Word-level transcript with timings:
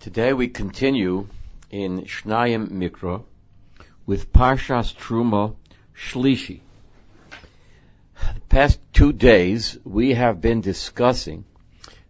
Today 0.00 0.32
we 0.32 0.48
continue 0.48 1.26
in 1.70 2.02
Shnayim 2.02 2.70
Mikra 2.70 3.22
with 4.06 4.32
Parshas 4.32 4.94
Truma 4.94 5.54
Shlishi. 5.94 6.60
The 8.34 8.40
past 8.48 8.80
two 8.92 9.12
days 9.12 9.76
we 9.84 10.14
have 10.14 10.40
been 10.40 10.60
discussing 10.60 11.44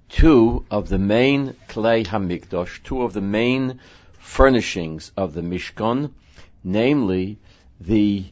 two 0.09 0.65
of 0.71 0.89
the 0.89 0.99
main 0.99 1.55
Klei 1.69 2.07
Hamikdash, 2.07 2.83
two 2.85 3.03
of 3.03 3.15
the 3.15 3.21
main 3.21 3.81
furnishings 4.19 5.11
of 5.17 5.35
the 5.35 5.43
Mishkan, 5.43 6.13
namely 6.63 7.39
the 7.81 8.27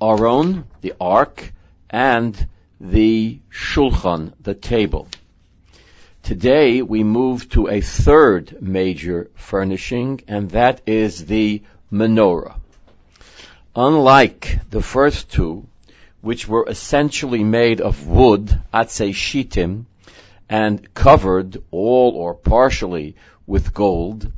Aron, 0.00 0.64
the 0.80 0.94
Ark, 1.00 1.52
and 1.88 2.46
the 2.80 3.38
Shulchan, 3.50 4.32
the 4.40 4.54
table. 4.54 5.08
Today 6.28 6.82
we 6.82 7.04
move 7.04 7.48
to 7.52 7.68
a 7.68 7.80
third 7.80 8.60
major 8.60 9.30
furnishing, 9.34 10.20
and 10.28 10.50
that 10.50 10.82
is 10.86 11.24
the 11.24 11.62
menorah. 11.90 12.56
Unlike 13.74 14.58
the 14.68 14.82
first 14.82 15.32
two, 15.32 15.66
which 16.20 16.46
were 16.46 16.66
essentially 16.68 17.42
made 17.42 17.80
of 17.80 18.06
wood, 18.06 18.60
atzei 18.74 19.14
shitim, 19.14 19.86
and 20.50 20.92
covered 20.92 21.62
all 21.70 22.10
or 22.10 22.34
partially 22.34 23.16
with 23.46 23.72
gold, 23.72 24.30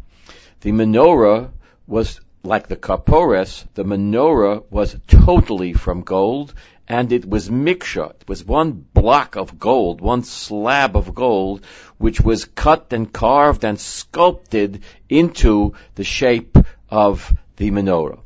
the 0.61 0.71
menorah 0.71 1.51
was 1.89 2.21
like 2.45 2.69
the 2.69 2.77
kapores, 2.77 3.65
the 3.75 3.85
menorah 3.85 4.63
was 4.71 4.97
totally 5.09 5.73
from 5.73 6.03
gold, 6.03 6.55
and 6.91 7.13
it 7.13 7.25
was 7.25 7.49
miksha. 7.49 8.11
It 8.11 8.29
was 8.29 8.45
one 8.45 8.73
block 8.73 9.37
of 9.37 9.61
gold, 9.61 10.01
one 10.01 10.25
slab 10.25 10.97
of 10.97 11.15
gold, 11.15 11.65
which 11.99 12.21
was 12.21 12.47
cut 12.47 12.93
and 12.93 13.13
carved 13.13 13.65
and 13.65 13.79
sculpted 13.79 14.83
into 15.09 15.75
the 15.95 16.03
shape 16.03 16.59
of 16.89 17.33
the 17.59 17.71
menorah. 17.71 18.19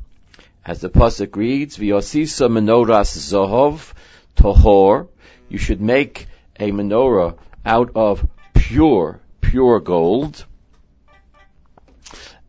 As 0.65 0.81
the 0.81 0.89
pasuk 0.89 1.35
reads, 1.35 1.77
"V'yosisa 1.77 2.49
menoras 2.49 3.11
zohov 3.29 3.93
tohor." 4.35 5.09
You 5.47 5.59
should 5.59 5.79
make 5.79 6.25
a 6.59 6.71
menorah 6.71 7.37
out 7.63 7.91
of 7.93 8.27
pure, 8.55 9.19
pure 9.41 9.79
gold, 9.79 10.43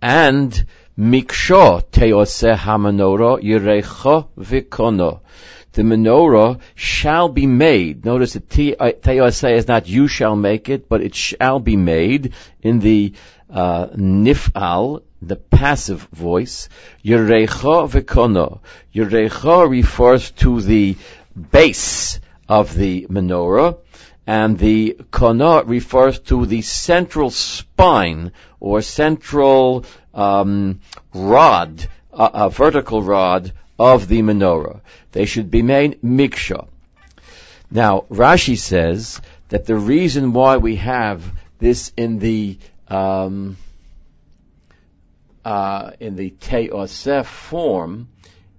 and 0.01 0.65
Miksho 0.99 1.83
teose 1.93 2.57
hamenorah 2.57 3.43
yirecha 3.43 4.29
vikono. 4.39 5.21
The 5.77 5.83
menorah 5.83 6.61
shall 6.75 7.29
be 7.29 7.47
made. 7.47 8.07
Notice 8.07 8.33
that 8.33 8.49
teose 8.49 9.57
is 9.59 9.69
not 9.69 9.87
you 9.87 10.09
shall 10.09 10.35
make 10.35 10.71
it, 10.71 10.89
but 10.89 11.03
it 11.03 11.15
shall 11.15 11.61
be 11.61 11.77
made 11.77 12.33
in 12.63 12.79
the 12.79 13.13
uh, 13.51 13.89
nifal, 13.89 15.03
the 15.21 15.37
passive 15.37 16.01
voice. 16.15 16.71
Yirecha 17.05 17.91
vikono. 17.91 18.61
Yirecha 18.95 19.69
refers 19.69 20.31
to 20.43 20.63
the 20.63 20.97
base 21.53 22.21
of 22.49 22.75
the 22.75 23.07
menorah 23.11 23.77
and 24.27 24.59
the 24.59 24.97
kana 25.13 25.63
refers 25.65 26.21
to 26.21 26.47
the 26.47 26.63
central 26.63 27.29
spine 27.29 28.33
or 28.61 28.81
central 28.81 29.85
um, 30.15 30.81
rod, 31.13 31.87
a, 32.15 32.31
a, 32.47 32.51
vertical 32.51 33.03
rod 33.03 33.53
of 33.79 34.09
the 34.09 34.23
menorah. 34.23 34.81
They 35.13 35.27
should 35.27 35.51
be 35.51 35.63
made 35.63 36.01
miksha. 36.03 36.69
Now, 37.71 38.05
Rashi 38.11 38.57
says 38.57 39.21
that 39.49 39.67
the 39.67 39.77
reason 39.77 40.33
why 40.33 40.57
we 40.57 40.77
have 40.77 41.25
this 41.59 41.93
in 41.97 42.19
the 42.19 42.59
um, 42.89 43.57
uh, 45.45 45.93
in 46.01 46.17
the 46.17 46.31
teosef 46.31 47.27
form 47.27 48.09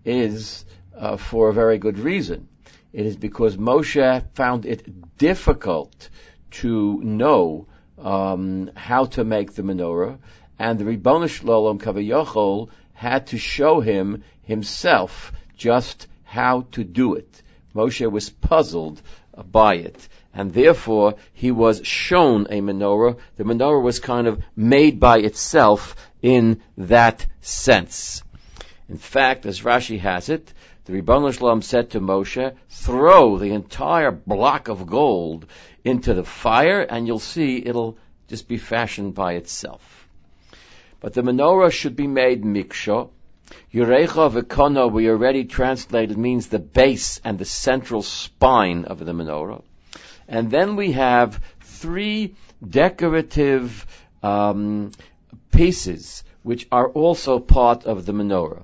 is 0.06 0.66
uh, 0.98 1.18
for 1.18 1.50
a 1.50 1.54
very 1.54 1.78
good 1.78 2.00
reason. 2.00 2.48
It 2.94 3.06
is 3.06 3.18
because 3.18 3.58
Moshe 3.58 4.24
found 4.34 4.66
it 4.66 5.18
difficult 5.18 6.10
to 6.52 7.02
know 7.04 7.68
um, 7.98 8.72
how 8.76 9.06
to 9.06 9.24
make 9.24 9.54
the 9.54 9.64
menorah, 9.64 10.18
and 10.58 10.80
the 10.80 10.86
Ribbono 10.86 11.30
Shel 11.30 11.50
Olam 11.50 11.80
Kavayachol 11.80 12.70
had 12.98 13.28
to 13.28 13.38
show 13.38 13.80
him 13.80 14.24
himself 14.42 15.32
just 15.56 16.08
how 16.24 16.66
to 16.72 16.84
do 16.84 17.14
it. 17.14 17.44
Moshe 17.76 18.12
was 18.12 18.32
puzzled 18.32 19.00
by 19.52 19.76
it, 19.76 20.10
and 20.34 20.52
therefore 20.52 21.14
he 21.32 21.52
was 21.52 21.86
shown 21.86 22.48
a 22.50 22.60
menorah. 22.60 23.18
The 23.36 23.44
menorah 23.44 23.84
was 23.84 24.00
kind 24.00 24.26
of 24.26 24.42
made 24.56 25.00
by 25.00 25.20
itself 25.20 25.96
in 26.24 26.64
that 26.76 27.24
sense. 27.42 28.24
In 28.90 28.98
fact, 28.98 29.46
as 29.46 29.62
Rashi 29.62 30.00
has 30.00 30.30
it, 30.30 30.52
the 30.86 30.94
Ribbono 30.94 31.32
Shel 31.32 31.50
Olam 31.50 31.64
said 31.64 31.92
to 31.92 32.00
Moshe, 32.00 32.56
throw 32.70 33.38
the 33.38 33.52
entire 33.52 34.10
block 34.12 34.70
of 34.70 34.88
gold 34.88 35.46
into 35.84 36.16
the 36.16 36.24
fire 36.24 36.82
and 36.82 37.06
you'll 37.06 37.20
see 37.20 37.62
it'll 37.64 38.00
just 38.28 38.48
be 38.48 38.58
fashioned 38.58 39.14
by 39.14 39.34
itself. 39.34 40.07
But 41.00 41.14
the 41.14 41.22
menorah 41.22 41.72
should 41.72 41.96
be 41.96 42.08
made 42.08 42.44
miksha. 42.44 43.10
Yurecha 43.74 44.32
v'kono, 44.32 44.92
we 44.92 45.10
already 45.10 45.46
translated, 45.46 46.18
means 46.18 46.48
the 46.48 46.60
base 46.60 47.22
and 47.24 47.38
the 47.38 47.46
central 47.46 48.02
spine 48.02 48.86
of 48.86 49.00
the 49.00 49.12
menorah. 49.12 49.62
And 50.28 50.50
then 50.50 50.76
we 50.76 50.94
have 50.94 51.42
three 51.62 52.36
decorative 52.68 53.86
um, 54.24 54.92
pieces 55.52 56.24
which 56.42 56.68
are 56.72 56.90
also 56.90 57.40
part 57.40 57.86
of 57.86 58.06
the 58.06 58.14
menorah. 58.14 58.64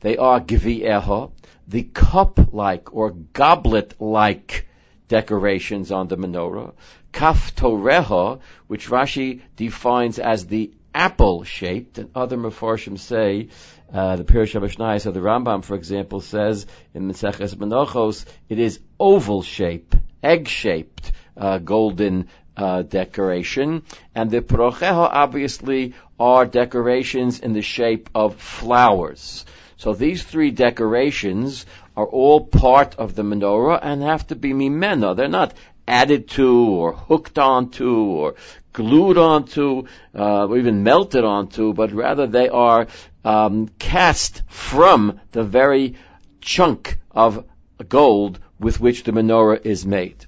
They 0.00 0.16
are 0.16 0.40
gvi'eha, 0.40 1.30
the 1.68 1.82
cup-like 1.84 2.92
or 2.92 3.10
goblet-like 3.10 4.66
decorations 5.08 5.92
on 5.92 6.08
the 6.08 6.16
menorah, 6.16 6.72
kaftoreha, 7.12 8.40
which 8.66 8.88
Rashi 8.88 9.42
defines 9.56 10.18
as 10.18 10.46
the 10.46 10.72
apple-shaped, 10.94 11.98
and 11.98 12.10
other 12.14 12.36
Mefarshim 12.36 12.98
say, 12.98 13.48
uh, 13.92 14.16
the 14.16 14.24
Pirush 14.24 14.58
HaMishnayos 14.58 15.06
of 15.06 15.14
the 15.14 15.20
Rambam, 15.20 15.64
for 15.64 15.74
example, 15.74 16.20
says 16.20 16.66
in 16.94 17.08
Meseches 17.08 17.54
Menachos, 17.54 18.24
it 18.48 18.58
is 18.58 18.80
oval-shaped, 18.98 19.96
egg-shaped, 20.22 21.12
uh, 21.36 21.58
golden 21.58 22.28
uh, 22.56 22.82
decoration, 22.82 23.82
and 24.14 24.30
the 24.30 24.40
procheha 24.40 25.08
obviously 25.10 25.94
are 26.18 26.46
decorations 26.46 27.40
in 27.40 27.52
the 27.52 27.62
shape 27.62 28.10
of 28.14 28.36
flowers. 28.36 29.44
So 29.76 29.94
these 29.94 30.22
three 30.22 30.50
decorations 30.50 31.66
are 31.96 32.06
all 32.06 32.40
part 32.46 32.94
of 32.96 33.14
the 33.14 33.22
menorah 33.22 33.80
and 33.82 34.02
have 34.02 34.26
to 34.28 34.36
be 34.36 34.52
mimena. 34.52 35.16
They're 35.16 35.28
not 35.28 35.54
added 35.86 36.28
to 36.30 36.64
or 36.68 36.92
hooked 36.92 37.38
onto 37.38 38.04
or 38.04 38.34
glued 38.72 39.18
onto 39.18 39.86
uh, 40.14 40.46
or 40.46 40.58
even 40.58 40.82
melted 40.82 41.24
onto, 41.24 41.72
but 41.72 41.92
rather 41.92 42.26
they 42.26 42.48
are 42.48 42.86
um, 43.24 43.68
cast 43.78 44.42
from 44.48 45.20
the 45.32 45.44
very 45.44 45.96
chunk 46.40 46.98
of 47.10 47.44
gold 47.88 48.38
with 48.58 48.80
which 48.80 49.04
the 49.04 49.12
menorah 49.12 49.64
is 49.64 49.84
made. 49.84 50.24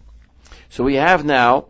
So 0.68 0.84
we 0.84 0.96
have 0.96 1.24
now 1.24 1.66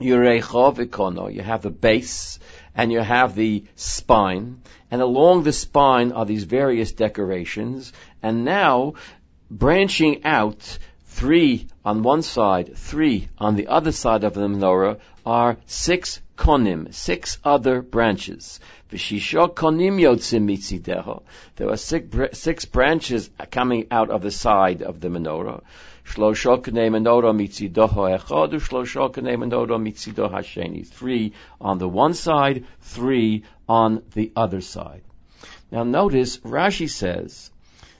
Yurecha 0.00 0.76
Vikono. 0.76 1.32
You 1.32 1.42
have 1.42 1.62
the 1.62 1.70
base 1.70 2.38
and 2.74 2.90
you 2.90 3.00
have 3.00 3.34
the 3.34 3.64
spine, 3.76 4.62
and 4.90 5.00
along 5.00 5.44
the 5.44 5.52
spine 5.52 6.12
are 6.12 6.26
these 6.26 6.42
various 6.44 6.90
decorations, 6.92 7.92
and 8.20 8.44
now 8.44 8.94
branching 9.48 10.24
out 10.24 10.78
three 11.14 11.68
on 11.84 12.02
one 12.02 12.22
side, 12.22 12.76
three 12.76 13.28
on 13.38 13.54
the 13.54 13.68
other 13.68 13.92
side 13.92 14.24
of 14.24 14.34
the 14.34 14.40
menorah 14.40 14.98
are 15.24 15.56
six 15.64 16.20
konim, 16.36 16.92
six 16.92 17.38
other 17.44 17.82
branches. 17.82 18.58
V'shisha 18.90 19.54
konim 19.54 20.00
yotzim 20.00 20.44
mitzideho. 20.50 21.22
There 21.54 21.70
are 21.70 21.76
six, 21.76 22.38
six 22.38 22.64
branches 22.64 23.30
coming 23.52 23.86
out 23.92 24.10
of 24.10 24.22
the 24.22 24.32
side 24.32 24.82
of 24.82 25.00
the 25.00 25.08
menorah. 25.08 25.62
Shlosha 26.04 26.60
k'nei 26.60 26.90
menorah 26.90 27.32
mitzidoho 27.32 28.18
echad, 28.18 28.52
u'shlosha 28.52 29.14
k'nei 29.14 29.36
menorah 29.36 29.80
mitzido 29.80 30.28
hasheni. 30.28 30.84
Three 30.84 31.32
on 31.60 31.78
the 31.78 31.88
one 31.88 32.14
side, 32.14 32.64
three 32.80 33.44
on 33.68 34.02
the 34.14 34.32
other 34.34 34.60
side. 34.60 35.02
Now 35.70 35.84
notice, 35.84 36.38
Rashi 36.38 36.90
says 36.90 37.52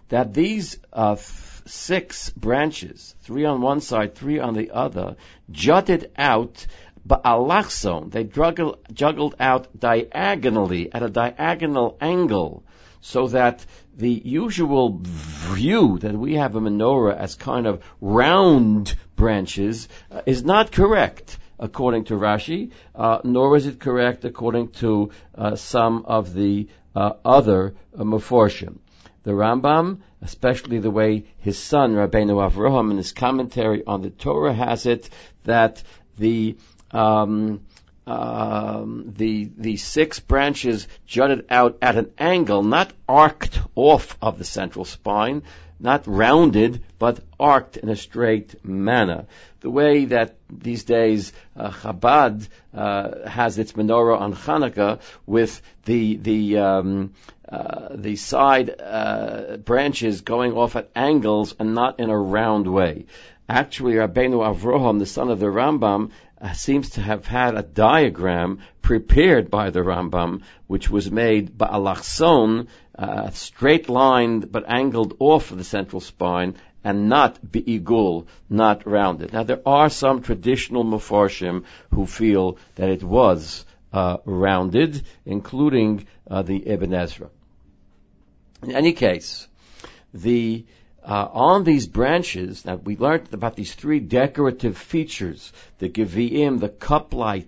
that 0.08 0.34
these 0.34 0.78
uh, 0.92 1.16
six 1.66 2.30
branches, 2.30 3.14
three 3.22 3.44
on 3.44 3.60
one 3.60 3.80
side, 3.80 4.14
three 4.14 4.38
on 4.38 4.54
the 4.54 4.70
other, 4.70 5.16
jutted 5.50 6.10
out 6.16 6.66
ba'alachson. 7.06 8.10
They 8.10 8.24
juggled, 8.24 8.78
juggled 8.92 9.34
out 9.38 9.68
diagonally, 9.78 10.92
at 10.92 11.02
a 11.02 11.10
diagonal 11.10 11.96
angle 12.00 12.64
so 13.00 13.28
that 13.28 13.64
the 13.96 14.10
usual 14.10 15.00
view 15.02 15.98
that 15.98 16.14
we 16.14 16.34
have 16.34 16.56
a 16.56 16.60
menorah 16.60 17.16
as 17.16 17.34
kind 17.34 17.66
of 17.66 17.84
round 18.00 18.96
branches 19.14 19.88
uh, 20.10 20.22
is 20.26 20.42
not 20.42 20.72
correct. 20.72 21.38
according 21.58 22.04
to 22.04 22.14
Rashi, 22.14 22.72
uh, 22.94 23.18
nor 23.24 23.56
is 23.56 23.66
it 23.66 23.80
correct 23.80 24.24
according 24.24 24.68
to 24.68 25.10
uh, 25.36 25.56
some 25.56 26.04
of 26.06 26.34
the 26.34 26.68
uh, 26.94 27.12
other 27.24 27.74
uh, 27.96 28.02
Meforshim. 28.02 28.78
The 29.24 29.32
Rambam, 29.32 30.00
especially 30.20 30.78
the 30.78 30.90
way 30.90 31.24
his 31.38 31.58
son 31.58 31.94
Rabbeinu 31.94 32.36
Avraham 32.46 32.90
in 32.90 32.98
his 32.98 33.12
commentary 33.12 33.82
on 33.86 34.02
the 34.02 34.10
Torah 34.10 34.52
has 34.52 34.84
it, 34.84 35.08
that 35.44 35.82
the 36.18 36.56
um, 36.90 37.62
um, 38.06 39.14
the 39.16 39.50
the 39.56 39.76
six 39.76 40.20
branches 40.20 40.86
jutted 41.06 41.46
out 41.48 41.78
at 41.80 41.96
an 41.96 42.12
angle, 42.18 42.62
not 42.62 42.92
arced 43.08 43.58
off 43.74 44.18
of 44.20 44.38
the 44.38 44.44
central 44.44 44.84
spine, 44.84 45.42
not 45.78 46.06
rounded, 46.06 46.82
but 46.98 47.20
arced 47.38 47.76
in 47.76 47.88
a 47.88 47.96
straight 47.96 48.64
manner. 48.64 49.26
The 49.60 49.70
way 49.70 50.06
that 50.06 50.36
these 50.50 50.84
days 50.84 51.32
uh, 51.56 51.70
Chabad 51.70 52.48
uh, 52.74 53.28
has 53.28 53.58
its 53.58 53.72
menorah 53.72 54.20
on 54.20 54.34
Hanukkah 54.34 55.00
with 55.26 55.60
the 55.84 56.16
the 56.16 56.58
um, 56.58 57.12
uh, 57.48 57.88
the 57.94 58.16
side 58.16 58.74
uh, 58.80 59.56
branches 59.58 60.22
going 60.22 60.52
off 60.52 60.76
at 60.76 60.90
angles 60.94 61.54
and 61.58 61.74
not 61.74 62.00
in 62.00 62.10
a 62.10 62.18
round 62.18 62.66
way. 62.66 63.06
Actually, 63.48 63.94
Rabbeinu 63.94 64.40
Avraham, 64.42 64.98
the 64.98 65.06
son 65.06 65.30
of 65.30 65.38
the 65.38 65.46
Rambam, 65.46 66.10
uh, 66.40 66.52
seems 66.52 66.90
to 66.90 67.02
have 67.02 67.26
had 67.26 67.54
a 67.54 67.62
diagram 67.62 68.60
prepared 68.80 69.50
by 69.50 69.70
the 69.70 69.80
Rambam, 69.80 70.42
which 70.66 70.88
was 70.90 71.10
made 71.10 71.56
by 71.56 71.68
Alachson, 71.70 72.68
uh, 72.98 73.30
straight 73.30 73.88
lined 73.88 74.50
but 74.50 74.64
angled 74.68 75.16
off 75.18 75.50
of 75.50 75.58
the 75.58 75.64
central 75.64 76.00
spine, 76.00 76.54
and 76.84 77.08
not 77.08 77.40
beigul, 77.42 78.26
not 78.50 78.86
rounded. 78.86 79.32
Now 79.32 79.42
there 79.42 79.62
are 79.66 79.88
some 79.88 80.20
traditional 80.22 80.84
Mefarshim 80.84 81.64
who 81.90 82.06
feel 82.06 82.58
that 82.74 82.90
it 82.90 83.02
was 83.02 83.64
uh, 83.92 84.18
rounded, 84.24 85.02
including 85.24 86.06
uh, 86.30 86.42
the 86.42 86.68
Ibn 86.68 86.92
Ezra. 86.92 87.30
In 88.62 88.72
any 88.72 88.92
case, 88.92 89.48
the 90.12 90.64
uh, 91.06 91.28
on 91.32 91.64
these 91.64 91.86
branches, 91.86 92.64
now 92.64 92.76
we 92.76 92.96
learned 92.96 93.28
about 93.32 93.56
these 93.56 93.74
three 93.74 94.00
decorative 94.00 94.78
features, 94.78 95.52
the 95.78 95.90
geviim, 95.90 96.60
the 96.60 96.70
cup-like 96.70 97.46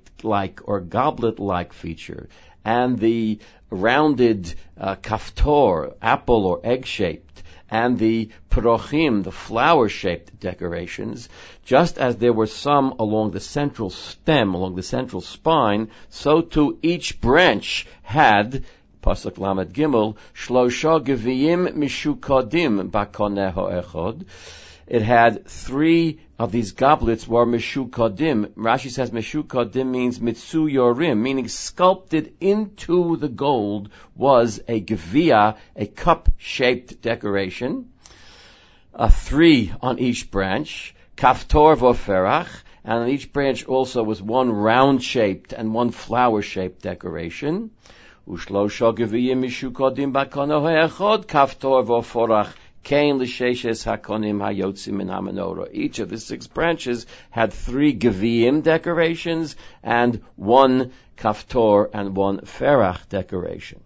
or 0.65 0.81
goblet-like 0.81 1.73
feature, 1.73 2.29
and 2.67 2.99
the 2.99 3.39
rounded 3.71 4.53
uh, 4.77 4.97
kaftor, 4.97 5.95
apple 6.03 6.47
or 6.47 6.61
egg-shaped, 6.65 7.45
and 7.71 7.97
the 7.97 8.29
parochim, 8.51 9.23
the 9.23 9.31
flower-shaped 9.31 10.41
decorations, 10.41 11.29
just 11.65 11.97
as 11.97 12.17
there 12.17 12.33
were 12.33 12.49
some 12.49 12.95
along 12.99 13.31
the 13.31 13.41
central 13.41 13.91
stem, 13.91 14.55
along 14.55 14.75
the 14.75 14.83
central 14.83 15.21
spine, 15.21 15.89
so 16.09 16.41
too 16.41 16.77
each 16.83 17.21
branch 17.21 17.87
had 18.03 18.65
Pasuk 19.01 19.39
Lamed 19.39 19.73
Gimel, 19.73 20.17
Shlosha 20.35 21.01
Geviyim 21.01 21.73
Mishukodim 21.75 22.91
Bakoneho 22.91 23.81
Echod 23.81 24.25
it 24.87 25.03
had 25.03 25.47
three 25.47 26.21
of 26.39 26.53
these 26.53 26.73
goblets 26.73 27.27
were 27.27 27.45
meshukadim. 27.45 28.51
Rashi 28.51 28.91
says 28.91 29.11
meshukadim 29.11 29.87
means 29.87 30.21
mitsu 30.21 30.67
yorim, 30.67 31.19
meaning 31.19 31.49
sculpted 31.49 32.35
into 32.41 33.17
the 33.17 33.29
gold 33.29 33.89
was 34.15 34.61
a 34.69 34.81
gevia, 34.81 35.57
a 35.75 35.87
cup-shaped 35.87 37.03
decoration, 37.03 37.91
a 38.95 39.11
three 39.11 39.73
on 39.83 39.99
each 39.99 40.31
branch, 40.31 40.95
kaftor 41.17 41.77
voferach, 41.77 42.49
and 42.85 43.01
on 43.01 43.09
each 43.09 43.33
branch 43.33 43.65
also 43.65 44.05
was 44.05 44.23
one 44.23 44.53
round-shaped 44.53 45.53
and 45.53 45.75
one 45.75 45.91
flower-shaped 45.91 46.81
decoration. 46.83 47.71
Ushlosha 48.29 48.95
gevia 48.97 49.35
meshukadim 49.35 50.13
bakanohe 50.13 50.89
echod 50.89 51.27
kaftor 51.27 51.85
voferach 51.85 52.53
each 52.89 53.11
of 55.99 56.09
the 56.09 56.19
six 56.19 56.47
branches 56.47 57.07
had 57.31 57.53
three 57.53 57.99
geviyim 57.99 58.63
decorations 58.63 59.57
and 59.83 60.23
one 60.37 60.93
kaftor 61.17 61.91
and 61.93 62.17
one 62.17 62.43
ferach 62.43 63.09
decoration. 63.09 63.81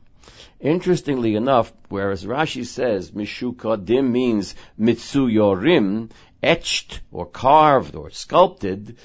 Interestingly 0.61 1.35
enough, 1.35 1.73
whereas 1.89 2.27
Rashi 2.27 2.67
says 2.67 3.13
mishukodim 3.13 4.11
means 4.11 4.55
mitsuyorim, 4.79 6.11
etched 6.43 7.01
or 7.11 7.25
carved 7.25 7.95
or 7.97 8.11
sculpted, 8.11 8.97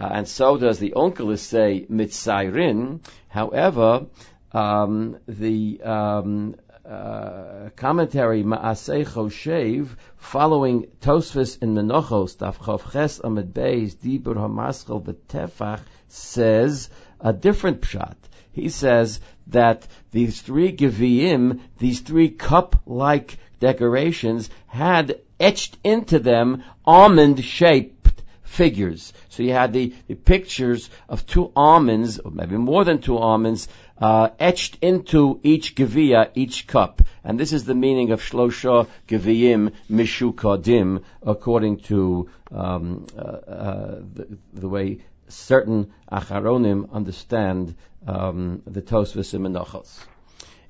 uh, 0.00 0.08
and 0.12 0.28
so 0.28 0.58
does 0.58 0.78
the 0.78 0.92
Onkelos 0.92 1.40
say 1.40 1.86
mitzayrin. 1.90 3.00
However, 3.28 4.06
um, 4.52 5.16
the 5.26 5.80
um, 5.82 6.54
uh, 6.88 7.70
commentary 7.76 8.42
Maasei 8.42 9.06
Choshev, 9.06 9.88
following 10.16 10.86
Tosfos 11.00 11.60
in 11.62 11.74
Menochos, 11.74 12.36
Daf 12.36 12.56
Chav 12.56 12.92
Ches 12.92 13.20
Amid 13.20 13.52
Beis, 13.52 13.94
Dibur 13.94 14.36
Hamaschel 14.36 15.02
V'Tefach, 15.02 15.80
says 16.08 16.90
a 17.20 17.32
different 17.32 17.82
pshat. 17.82 18.16
He 18.52 18.68
says 18.68 19.20
that 19.48 19.86
these 20.10 20.40
three 20.40 20.72
Geviim, 20.72 21.60
these 21.78 22.00
three 22.00 22.30
cup-like 22.30 23.38
decorations, 23.60 24.50
had 24.66 25.20
etched 25.38 25.78
into 25.84 26.18
them 26.18 26.64
almond-shaped 26.84 28.22
figures. 28.42 29.12
So 29.28 29.42
you 29.44 29.52
had 29.52 29.72
the, 29.72 29.94
the 30.08 30.16
pictures 30.16 30.90
of 31.08 31.26
two 31.26 31.52
almonds, 31.54 32.18
or 32.18 32.30
maybe 32.32 32.56
more 32.56 32.84
than 32.84 33.00
two 33.00 33.16
almonds, 33.16 33.68
uh, 34.00 34.30
etched 34.38 34.78
into 34.80 35.40
each 35.42 35.74
gevia, 35.74 36.30
each 36.34 36.66
cup. 36.66 37.02
And 37.22 37.38
this 37.38 37.52
is 37.52 37.64
the 37.64 37.74
meaning 37.74 38.12
of 38.12 38.22
Shlosha 38.22 38.88
Geviyim 39.06 39.72
Mishukadim, 39.90 41.02
according 41.22 41.80
to 41.80 42.30
um, 42.50 43.06
uh, 43.16 43.20
uh, 43.20 44.00
the, 44.14 44.38
the, 44.54 44.68
way 44.68 44.98
certain 45.28 45.92
Acharonim 46.10 46.90
understand 46.92 47.76
um, 48.06 48.62
the 48.66 48.82
Tosfos 48.82 49.34
and 49.34 49.44
Menachos. 49.44 49.98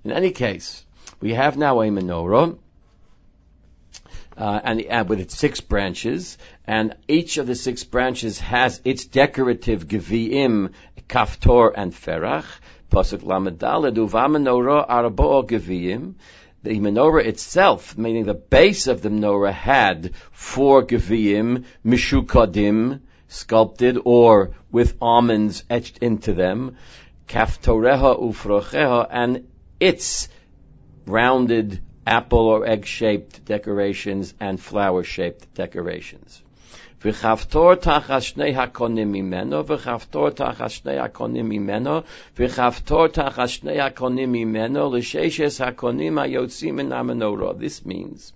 In 0.03 0.12
any 0.12 0.32
case, 0.32 0.85
we 1.21 1.35
have 1.35 1.56
now 1.56 1.81
a 1.81 1.88
menorah, 1.88 2.59
uh, 4.37 4.61
and 4.65 4.85
uh, 4.87 5.05
with 5.06 5.21
its 5.21 5.37
six 5.37 5.61
branches, 5.61 6.38
and 6.67 6.97
each 7.06 7.37
of 7.37 7.47
the 7.47 7.55
six 7.55 7.85
branches 7.85 8.41
has 8.41 8.81
its 8.85 9.05
decorative 9.05 9.87
geviim, 9.87 10.73
kaftor, 11.09 11.73
and 11.77 11.93
ferach. 11.93 12.46
Pasuk. 12.91 13.20
The 16.63 16.79
menorah 16.79 17.25
itself, 17.25 17.97
meaning 17.97 18.25
the 18.25 18.35
base 18.35 18.87
of 18.87 19.01
the 19.01 19.09
menorah, 19.09 19.53
had 19.53 20.13
four 20.31 20.82
geviyim, 20.82 21.65
mishukadim, 21.85 23.01
sculpted 23.29 23.97
or 24.05 24.51
with 24.70 24.97
almonds 25.01 25.65
etched 25.70 25.99
into 25.99 26.35
them, 26.35 26.77
kaftoreha 27.29 28.20
ufrocheha, 28.20 29.06
and 29.11 29.47
its 29.79 30.29
rounded 31.06 31.81
apple 32.06 32.41
or 32.49 32.67
egg-shaped 32.67 33.44
decorations 33.44 34.35
and 34.41 34.61
flower-shaped 34.61 35.55
decorations. 35.55 36.43
וחפתור 37.06 37.76
תחת 37.76 38.21
שני 38.21 38.56
הקונים 38.56 39.12
ממנו, 39.12 39.68
וחפתור 39.68 40.30
תחת 40.30 40.69
שני 40.69 41.00
הקונים 41.00 41.50
ממנו, 41.50 42.00
וחפתור 42.40 43.07
תחת 43.07 43.50
שני 43.50 43.80
הקונים 43.81 44.31
ממנו, 44.31 44.95
לששת 44.95 45.62
הקונים 45.62 46.18
היוצאים 46.18 46.76
מן 46.76 46.92
המנורה. 46.92 47.52
This 47.52 47.88
means 47.88 48.33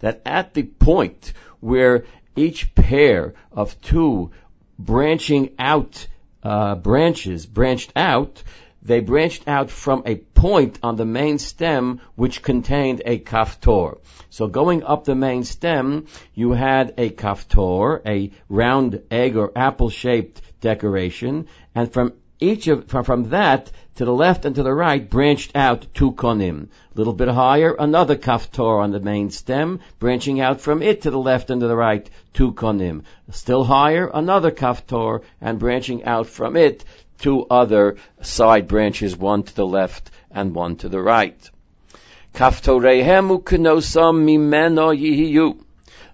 that 0.00 0.20
at 0.26 0.54
the 0.54 0.62
point 0.84 1.32
where 1.60 2.04
each 2.36 2.74
pair 2.74 3.34
of 3.52 3.68
two 3.82 4.30
branching 4.78 5.50
out 5.58 6.06
uh, 6.42 6.74
branches 6.76 7.46
branched 7.46 7.92
out, 7.96 8.42
they 8.85 8.99
branched 8.99 9.47
out 9.47 9.71
from 9.71 10.03
a 10.05 10.15
point 10.15 10.77
on 10.83 10.97
the 10.97 11.05
main 11.05 11.39
stem 11.39 12.01
which 12.15 12.43
contained 12.43 13.01
a 13.05 13.17
kaftor. 13.17 13.97
So 14.29 14.47
going 14.47 14.83
up 14.83 15.05
the 15.05 15.15
main 15.15 15.45
stem, 15.45 16.07
you 16.33 16.51
had 16.51 16.93
a 16.97 17.09
kaftor, 17.09 18.01
a 18.05 18.31
round 18.49 19.01
egg 19.09 19.37
or 19.37 19.51
apple 19.55 19.89
shaped 19.89 20.41
decoration, 20.59 21.47
and 21.73 21.91
from 21.91 22.13
each 22.39 22.67
of, 22.67 22.87
from, 22.87 23.05
from 23.05 23.29
that 23.29 23.71
to 23.95 24.05
the 24.05 24.13
left 24.13 24.43
and 24.43 24.55
to 24.55 24.63
the 24.63 24.73
right 24.73 25.09
branched 25.09 25.55
out 25.55 25.87
two 25.93 26.11
konim. 26.11 26.63
A 26.63 26.97
little 26.97 27.13
bit 27.13 27.29
higher, 27.29 27.75
another 27.77 28.17
kaftor 28.17 28.81
on 28.83 28.91
the 28.91 28.99
main 28.99 29.29
stem, 29.29 29.79
branching 29.99 30.41
out 30.41 30.59
from 30.59 30.81
it 30.81 31.03
to 31.03 31.11
the 31.11 31.17
left 31.17 31.49
and 31.51 31.61
to 31.61 31.67
the 31.67 31.75
right, 31.75 32.09
two 32.33 32.51
konim. 32.51 33.03
Still 33.29 33.63
higher, 33.63 34.09
another 34.13 34.51
kaftor, 34.51 35.21
and 35.39 35.59
branching 35.59 36.03
out 36.03 36.27
from 36.27 36.57
it 36.57 36.83
two 37.23 37.45
other 37.49 37.95
side 38.21 38.67
branches, 38.67 39.15
one 39.15 39.43
to 39.43 39.55
the 39.55 39.65
left 39.65 40.11
and 40.29 40.53
one 40.53 40.75
to 40.75 40.89
the 40.89 41.01
right. 41.01 41.49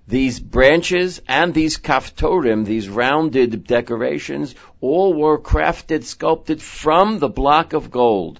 These 0.07 0.39
branches 0.39 1.21
and 1.27 1.53
these 1.53 1.77
kaftorim, 1.77 2.65
these 2.65 2.89
rounded 2.89 3.63
decorations, 3.65 4.53
all 4.81 5.13
were 5.13 5.39
crafted, 5.39 6.03
sculpted 6.03 6.61
from 6.61 7.17
the 7.19 7.29
block 7.29 7.73
of 7.73 7.89
gold. 7.89 8.39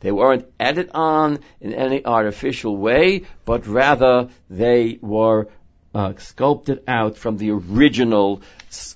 They 0.00 0.12
weren't 0.12 0.46
added 0.58 0.90
on 0.92 1.38
in 1.60 1.72
any 1.72 2.04
artificial 2.04 2.76
way, 2.76 3.22
but 3.44 3.66
rather 3.66 4.28
they 4.50 4.98
were 5.00 5.48
uh, 5.94 6.14
sculpted 6.18 6.82
out 6.88 7.16
from 7.16 7.36
the 7.36 7.50
original 7.50 8.42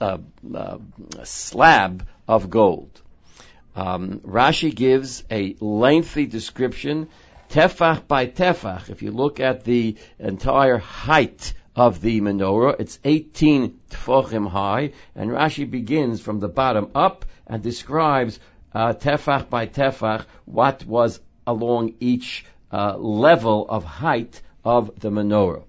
uh, 0.01 0.19
uh, 0.55 0.79
slab 1.23 2.07
of 2.27 2.51
gold. 2.51 3.01
Um, 3.77 4.21
Rashi 4.21 4.75
gives 4.75 5.23
a 5.31 5.55
lengthy 5.61 6.27
description 6.27 7.09
tefach 7.51 8.09
by 8.09 8.27
tefach. 8.27 8.91
If 8.91 9.03
you 9.03 9.13
look 9.13 9.39
at 9.39 9.65
the 9.65 9.97
entire 10.19 10.79
height 10.79 11.55
of 11.77 12.01
the 12.01 12.21
menorah, 12.21 12.81
it's 12.81 12.99
18 13.05 13.79
tefachim 13.91 14.49
high, 14.49 14.93
and 15.15 15.31
Rashi 15.31 15.71
begins 15.71 16.21
from 16.21 16.41
the 16.41 16.49
bottom 16.49 16.91
up 16.95 17.25
and 17.47 17.63
describes 17.63 18.41
uh, 18.75 18.95
tefach 18.95 19.49
by 19.49 19.67
tefach 19.67 20.25
what 20.45 20.85
was 20.85 21.21
along 21.47 21.95
each 22.01 22.45
uh, 22.73 22.97
level 22.97 23.67
of 23.69 23.85
height 23.85 24.43
of 24.65 24.91
the 24.99 25.11
menorah. 25.11 25.63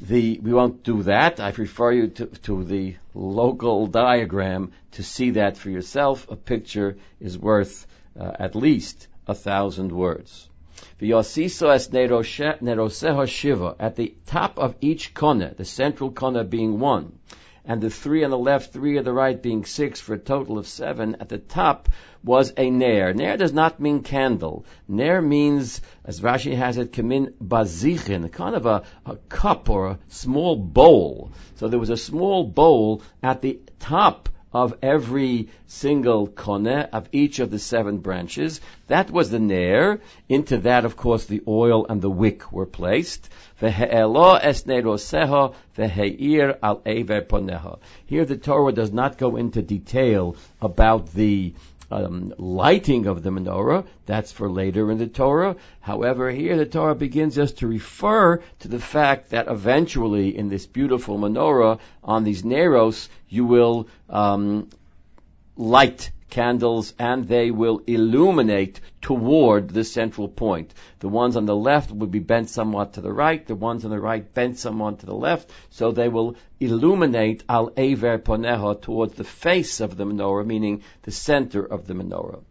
The, 0.00 0.38
we 0.40 0.52
won't 0.52 0.84
do 0.84 1.02
that. 1.02 1.40
I 1.40 1.50
refer 1.50 1.90
you 1.92 2.06
to, 2.08 2.26
to 2.26 2.64
the 2.64 2.96
local 3.14 3.88
diagram 3.88 4.70
to 4.92 5.02
see 5.02 5.32
that 5.32 5.56
for 5.56 5.70
yourself. 5.70 6.30
A 6.30 6.36
picture 6.36 6.96
is 7.20 7.36
worth 7.36 7.84
uh, 8.18 8.30
at 8.38 8.54
least 8.54 9.08
a 9.26 9.34
thousand 9.34 9.90
words. 9.90 10.48
Es 11.00 11.38
at 11.38 11.56
the 13.96 14.14
top 14.26 14.58
of 14.58 14.76
each 14.80 15.14
kona, 15.14 15.54
the 15.56 15.64
central 15.64 16.12
kona 16.12 16.44
being 16.44 16.78
one, 16.78 17.18
and 17.68 17.82
the 17.82 17.90
three 17.90 18.24
on 18.24 18.30
the 18.30 18.38
left, 18.38 18.72
three 18.72 18.96
on 18.96 19.04
the 19.04 19.12
right 19.12 19.40
being 19.40 19.66
six, 19.66 20.00
for 20.00 20.14
a 20.14 20.18
total 20.18 20.56
of 20.56 20.66
seven, 20.66 21.18
at 21.20 21.28
the 21.28 21.36
top 21.36 21.90
was 22.24 22.50
a 22.56 22.70
nair. 22.70 23.12
Nair 23.12 23.36
does 23.36 23.52
not 23.52 23.78
mean 23.78 24.02
candle. 24.02 24.64
Nair 24.88 25.20
means, 25.20 25.82
as 26.02 26.22
Rashi 26.22 26.56
has 26.56 26.78
it, 26.78 26.92
kamin 26.92 27.34
bazichin, 27.34 28.32
kind 28.32 28.56
of 28.56 28.64
a, 28.64 28.84
a 29.04 29.16
cup 29.28 29.68
or 29.68 29.88
a 29.88 29.98
small 30.08 30.56
bowl. 30.56 31.30
So 31.56 31.68
there 31.68 31.78
was 31.78 31.90
a 31.90 31.96
small 31.98 32.42
bowl 32.42 33.02
at 33.22 33.42
the 33.42 33.60
top 33.78 34.30
of 34.52 34.74
every 34.82 35.48
single 35.66 36.26
kone 36.26 36.88
of 36.90 37.08
each 37.12 37.38
of 37.38 37.50
the 37.50 37.58
seven 37.58 37.98
branches. 37.98 38.60
That 38.86 39.10
was 39.10 39.30
the 39.30 39.38
nair. 39.38 40.00
Into 40.28 40.58
that, 40.58 40.84
of 40.84 40.96
course, 40.96 41.26
the 41.26 41.42
oil 41.46 41.86
and 41.88 42.00
the 42.00 42.10
wick 42.10 42.50
were 42.50 42.66
placed. 42.66 43.28
Here 43.60 43.70
the 48.24 48.40
Torah 48.42 48.72
does 48.72 48.92
not 48.92 49.18
go 49.18 49.36
into 49.36 49.62
detail 49.62 50.36
about 50.60 51.12
the 51.12 51.52
um, 51.90 52.34
lighting 52.38 53.06
of 53.06 53.22
the 53.22 53.30
menorah. 53.30 53.86
That's 54.06 54.32
for 54.32 54.50
later 54.50 54.90
in 54.90 54.98
the 54.98 55.06
Torah. 55.06 55.56
However, 55.80 56.30
here 56.30 56.56
the 56.56 56.66
Torah 56.66 56.94
begins 56.94 57.34
just 57.34 57.58
to 57.58 57.66
refer 57.66 58.42
to 58.60 58.68
the 58.68 58.78
fact 58.78 59.30
that 59.30 59.48
eventually 59.48 60.36
in 60.36 60.48
this 60.48 60.66
beautiful 60.66 61.18
menorah 61.18 61.78
on 62.02 62.24
these 62.24 62.44
neros, 62.44 63.08
you 63.28 63.44
will 63.46 63.88
um, 64.08 64.68
light 65.56 66.10
candles 66.30 66.94
and 66.98 67.26
they 67.26 67.50
will 67.50 67.80
illuminate 67.86 68.80
toward 69.00 69.70
the 69.70 69.84
central 69.84 70.28
point. 70.28 70.74
The 71.00 71.08
ones 71.08 71.36
on 71.36 71.46
the 71.46 71.56
left 71.56 71.90
will 71.90 72.06
be 72.06 72.18
bent 72.18 72.50
somewhat 72.50 72.94
to 72.94 73.00
the 73.00 73.12
right, 73.12 73.46
the 73.46 73.54
ones 73.54 73.84
on 73.84 73.90
the 73.90 74.00
right 74.00 74.34
bent 74.34 74.58
somewhat 74.58 75.00
to 75.00 75.06
the 75.06 75.14
left, 75.14 75.50
so 75.70 75.90
they 75.90 76.08
will 76.08 76.36
illuminate 76.60 77.44
al 77.48 77.72
aver 77.76 78.18
poneha 78.18 78.80
towards 78.80 79.14
the 79.14 79.24
face 79.24 79.80
of 79.80 79.96
the 79.96 80.04
menorah, 80.04 80.46
meaning 80.46 80.82
the 81.02 81.10
center 81.10 81.64
of 81.64 81.86
the 81.86 81.94
menorah. 81.94 82.42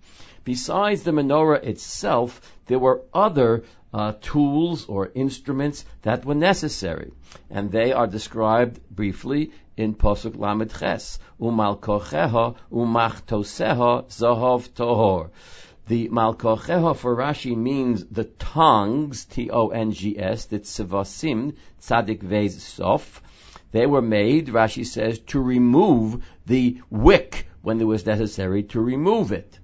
Besides 0.44 1.04
the 1.04 1.12
menorah 1.12 1.64
itself, 1.64 2.42
there 2.68 2.80
were 2.80 3.02
other 3.14 3.64
uh, 3.94 4.14
tools 4.22 4.86
or 4.86 5.12
instruments 5.14 5.86
that 6.04 6.26
were 6.26 6.36
necessary, 6.36 7.12
and 7.50 7.72
they 7.72 7.92
are 7.92 8.08
described 8.08 8.80
briefly 8.90 9.52
in 9.78 9.94
Posuk 9.94 10.38
Lamed 10.38 10.72
Ches, 10.78 11.20
Umalkocheha 11.40 12.56
Umachtoseha 12.72 14.08
Zahov 14.08 14.70
Tohor. 14.70 15.30
The 15.88 16.10
Malkocheha 16.10 16.96
for 16.96 17.16
Rashi 17.16 17.56
means 17.56 18.04
the 18.06 18.26
tongs, 18.26 19.26
T-O-N-G-S, 19.26 20.46
the 20.46 20.60
Tzivasim, 20.60 21.56
Tzadik 21.80 22.22
Vez 22.22 22.62
Sof. 22.62 23.22
They 23.72 23.86
were 23.86 24.02
made, 24.02 24.48
Rashi 24.48 24.86
says, 24.86 25.20
to 25.20 25.40
remove 25.40 26.26
the 26.46 26.82
wick 26.90 27.48
when 27.62 27.80
it 27.80 27.86
was 27.86 28.06
necessary 28.06 28.64
to 28.64 28.82
remove 28.82 29.32
it 29.32 29.60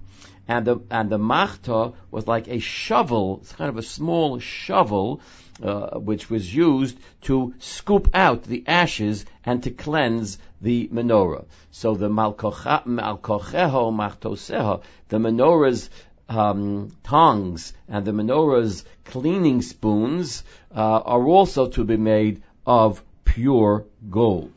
and 0.46 0.66
the 0.66 0.80
and 0.90 1.10
the 1.10 1.18
machta 1.18 1.94
was 2.10 2.26
like 2.26 2.48
a 2.48 2.58
shovel. 2.58 3.38
It's 3.40 3.52
kind 3.52 3.70
of 3.70 3.78
a 3.78 3.82
small 3.82 4.38
shovel, 4.38 5.20
uh, 5.62 5.98
which 5.98 6.28
was 6.30 6.54
used 6.54 6.98
to 7.22 7.54
scoop 7.58 8.08
out 8.14 8.42
the 8.42 8.64
ashes 8.66 9.24
and 9.44 9.62
to 9.62 9.70
cleanse 9.70 10.38
the 10.60 10.88
menorah. 10.88 11.44
So 11.70 11.94
the 11.94 12.08
malkocheho 12.08 13.92
machtoseho, 13.92 14.82
the 15.08 15.18
menorah's 15.18 15.90
um, 16.28 16.96
tongs 17.04 17.72
and 17.88 18.04
the 18.04 18.12
menorah's 18.12 18.84
cleaning 19.04 19.62
spoons 19.62 20.42
uh, 20.74 20.80
are 20.80 21.24
also 21.24 21.68
to 21.68 21.84
be 21.84 21.96
made 21.96 22.42
of 22.66 23.02
pure 23.24 23.84
gold. 24.10 24.52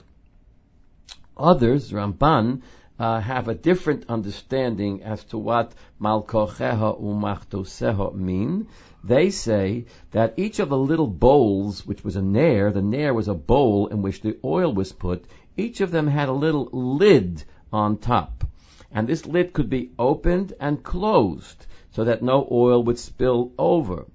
Others, 1.38 1.92
Ramban, 1.92 2.62
uh, 3.00 3.20
have 3.20 3.48
a 3.48 3.56
different 3.56 4.06
understanding 4.10 5.04
as 5.04 5.24
to 5.26 5.38
what 5.38 5.74
malkocheha 6.02 7.00
umachtoseha 7.00 8.14
mean. 8.14 8.68
They 9.04 9.30
say 9.30 9.86
that 10.12 10.34
each 10.38 10.60
of 10.60 10.70
the 10.70 10.78
little 10.78 11.08
bowls, 11.08 11.86
which 11.86 12.04
was 12.04 12.16
a 12.16 12.22
nair, 12.22 12.72
the 12.72 12.82
nair 12.82 13.14
was 13.14 13.28
a 13.28 13.34
bowl 13.34 13.88
in 13.88 14.02
which 14.02 14.22
the 14.22 14.38
oil 14.44 14.74
was 14.74 14.92
put, 14.92 15.26
each 15.56 15.82
of 15.82 15.92
them 15.92 16.08
had 16.08 16.30
a 16.30 16.34
little 16.34 16.70
lid 16.72 17.44
on 17.72 17.98
top. 17.98 18.44
And 18.92 19.08
this 19.08 19.26
lid 19.26 19.54
could 19.54 19.70
be 19.70 19.92
opened 20.00 20.54
and 20.60 20.84
closed 20.84 21.66
so 21.92 22.04
that 22.06 22.22
no 22.22 22.48
oil 22.50 22.84
would 22.84 23.00
spill 23.00 23.52
over. 23.58 24.06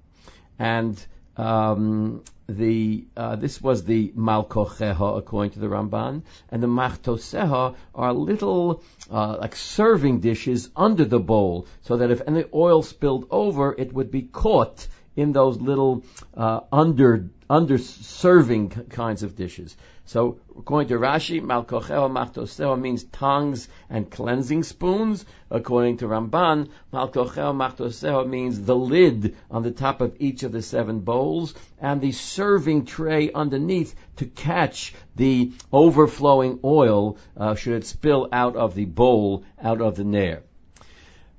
And 0.59 1.03
um, 1.37 2.23
the 2.47 3.05
uh, 3.15 3.35
this 3.35 3.61
was 3.61 3.83
the 3.83 4.09
malkocheha 4.17 5.17
according 5.17 5.51
to 5.51 5.59
the 5.59 5.67
Ramban, 5.67 6.23
and 6.49 6.61
the 6.61 6.67
machtoseha 6.67 7.75
are 7.95 8.13
little 8.13 8.83
uh, 9.09 9.37
like 9.39 9.55
serving 9.55 10.19
dishes 10.19 10.69
under 10.75 11.05
the 11.05 11.19
bowl, 11.19 11.67
so 11.81 11.97
that 11.97 12.11
if 12.11 12.21
any 12.27 12.43
oil 12.53 12.81
spilled 12.81 13.27
over, 13.31 13.73
it 13.77 13.93
would 13.93 14.11
be 14.11 14.23
caught 14.23 14.87
in 15.15 15.31
those 15.31 15.59
little 15.59 16.03
uh, 16.35 16.61
under 16.71 17.29
under 17.49 17.77
serving 17.77 18.69
kinds 18.69 19.23
of 19.23 19.35
dishes. 19.35 19.75
So 20.05 20.39
according 20.57 20.89
to 20.89 20.95
Rashi, 20.95 21.41
Malkocheo 21.41 22.11
Machtoseo 22.11 22.79
means 22.79 23.05
tongues 23.05 23.69
and 23.89 24.11
cleansing 24.11 24.63
spoons. 24.63 25.25
According 25.49 25.97
to 25.97 26.07
Ramban, 26.07 26.67
Malkocheo 26.91 27.53
Machtoseo 27.53 28.27
means 28.27 28.61
the 28.61 28.75
lid 28.75 29.37
on 29.49 29.63
the 29.63 29.71
top 29.71 30.01
of 30.01 30.17
each 30.19 30.43
of 30.43 30.51
the 30.51 30.61
seven 30.61 30.99
bowls 30.99 31.53
and 31.79 32.01
the 32.01 32.11
serving 32.11 32.85
tray 32.85 33.31
underneath 33.31 33.95
to 34.17 34.25
catch 34.25 34.93
the 35.15 35.53
overflowing 35.71 36.59
oil 36.65 37.17
uh, 37.37 37.55
should 37.55 37.75
it 37.75 37.85
spill 37.85 38.27
out 38.33 38.57
of 38.57 38.75
the 38.75 38.85
bowl, 38.85 39.45
out 39.61 39.79
of 39.79 39.95
the 39.95 40.03
nair. 40.03 40.43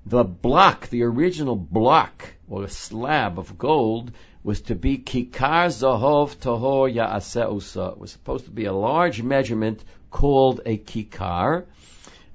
The 0.06 0.24
block, 0.24 0.88
the 0.88 1.02
original 1.02 1.56
block 1.56 2.34
or 2.48 2.68
slab 2.68 3.38
of 3.38 3.58
gold 3.58 4.12
was 4.44 4.60
to 4.60 4.74
be 4.74 4.98
kikar 4.98 5.68
zahov 5.68 6.36
tahor 6.36 6.94
ya'aseusa. 6.94 7.92
It 7.92 7.98
was 7.98 8.12
supposed 8.12 8.44
to 8.44 8.50
be 8.50 8.66
a 8.66 8.72
large 8.72 9.22
measurement 9.22 9.82
called 10.10 10.60
a 10.66 10.76
kikar. 10.76 11.64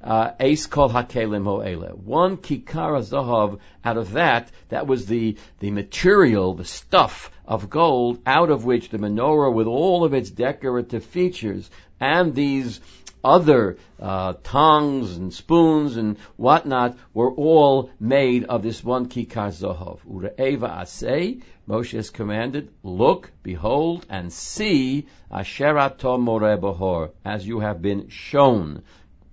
Uh, 0.01 0.31
ace 0.39 0.65
kol 0.65 0.89
hakelim 0.89 1.43
ho'ele. 1.43 1.89
One 1.89 2.37
kikar 2.37 3.01
zahav 3.01 3.59
out 3.83 3.97
of 3.97 4.13
that, 4.13 4.49
that 4.69 4.87
was 4.87 5.05
the, 5.05 5.37
the 5.59 5.71
material, 5.71 6.53
the 6.53 6.63
stuff 6.63 7.31
of 7.45 7.69
gold 7.69 8.19
out 8.25 8.49
of 8.49 8.63
which 8.63 8.89
the 8.89 8.97
menorah 8.97 9.53
with 9.53 9.67
all 9.67 10.05
of 10.05 10.13
its 10.13 10.29
decorative 10.29 11.03
features 11.03 11.69
and 11.99 12.33
these 12.33 12.79
other 13.23 13.77
uh, 13.99 14.33
tongs 14.43 15.17
and 15.17 15.33
spoons 15.33 15.97
and 15.97 16.17
whatnot 16.37 16.97
were 17.13 17.31
all 17.31 17.89
made 17.99 18.45
of 18.45 18.63
this 18.63 18.81
one 18.81 19.07
kikar 19.07 19.49
zohov. 19.49 19.99
Ure'eva 20.09 20.81
asay, 20.81 21.41
Moshe 21.67 21.93
is 21.93 22.09
commanded, 22.09 22.71
look, 22.83 23.31
behold, 23.43 24.05
and 24.09 24.31
see 24.31 25.07
Asherato 25.31 26.19
more 26.19 27.11
as 27.25 27.45
you 27.45 27.59
have 27.59 27.81
been 27.81 28.07
shown. 28.09 28.81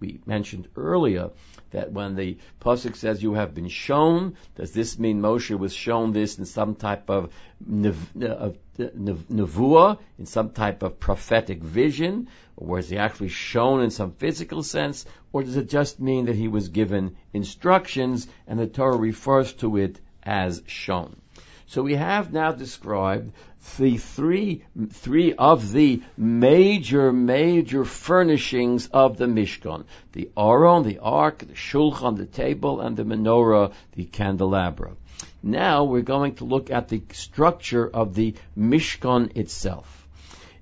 We 0.01 0.21
mentioned 0.27 0.69
earlier 0.77 1.31
that 1.71 1.93
when 1.93 2.15
the 2.17 2.39
pasuk 2.61 2.97
says 2.97 3.23
you 3.23 3.35
have 3.35 3.55
been 3.55 3.69
shown, 3.69 4.37
does 4.55 4.73
this 4.73 4.99
mean 4.99 5.21
Moshe 5.21 5.59
was 5.59 5.75
shown 5.75 6.13
this 6.13 6.39
in 6.39 6.45
some 6.45 6.75
type 6.75 7.11
of 7.11 7.33
nevuah, 7.69 8.59
in 10.19 10.27
some 10.27 10.51
type 10.51 10.83
of 10.83 11.01
prophetic 11.01 11.63
vision, 11.63 12.29
or 12.57 12.69
was 12.69 12.89
he 12.89 12.99
actually 12.99 13.29
shown 13.29 13.83
in 13.83 13.91
some 13.91 14.13
physical 14.13 14.63
sense, 14.63 15.07
or 15.33 15.43
does 15.43 15.57
it 15.57 15.69
just 15.69 16.01
mean 16.01 16.27
that 16.27 16.37
he 16.37 16.49
was 16.49 16.69
given 16.69 17.17
instructions 17.33 18.27
and 18.47 18.59
the 18.59 18.67
Torah 18.67 18.97
refers 18.97 19.53
to 19.55 19.77
it 19.77 20.01
as 20.23 20.63
shown? 20.67 21.17
So 21.67 21.83
we 21.83 21.95
have 21.95 22.33
now 22.33 22.53
described 22.53 23.33
the 23.77 23.97
three, 23.97 24.65
three 24.91 25.35
of 25.35 25.73
the 25.73 26.03
major, 26.17 27.13
major 27.13 27.85
furnishings 27.85 28.89
of 28.89 29.17
the 29.17 29.27
Mishkan. 29.27 29.85
The 30.13 30.31
Aron, 30.37 30.83
the 30.83 30.99
Ark, 30.99 31.39
the 31.39 31.55
Shulchan, 31.55 32.17
the 32.17 32.27
table, 32.27 32.81
and 32.81 32.97
the 32.97 33.05
Menorah, 33.05 33.73
the 33.93 34.05
candelabra. 34.05 34.93
Now 35.43 35.85
we're 35.85 36.03
going 36.03 36.35
to 36.37 36.45
look 36.45 36.71
at 36.71 36.89
the 36.89 37.03
structure 37.13 37.89
of 37.89 38.15
the 38.15 38.35
Mishkan 38.57 39.37
itself. 39.37 40.09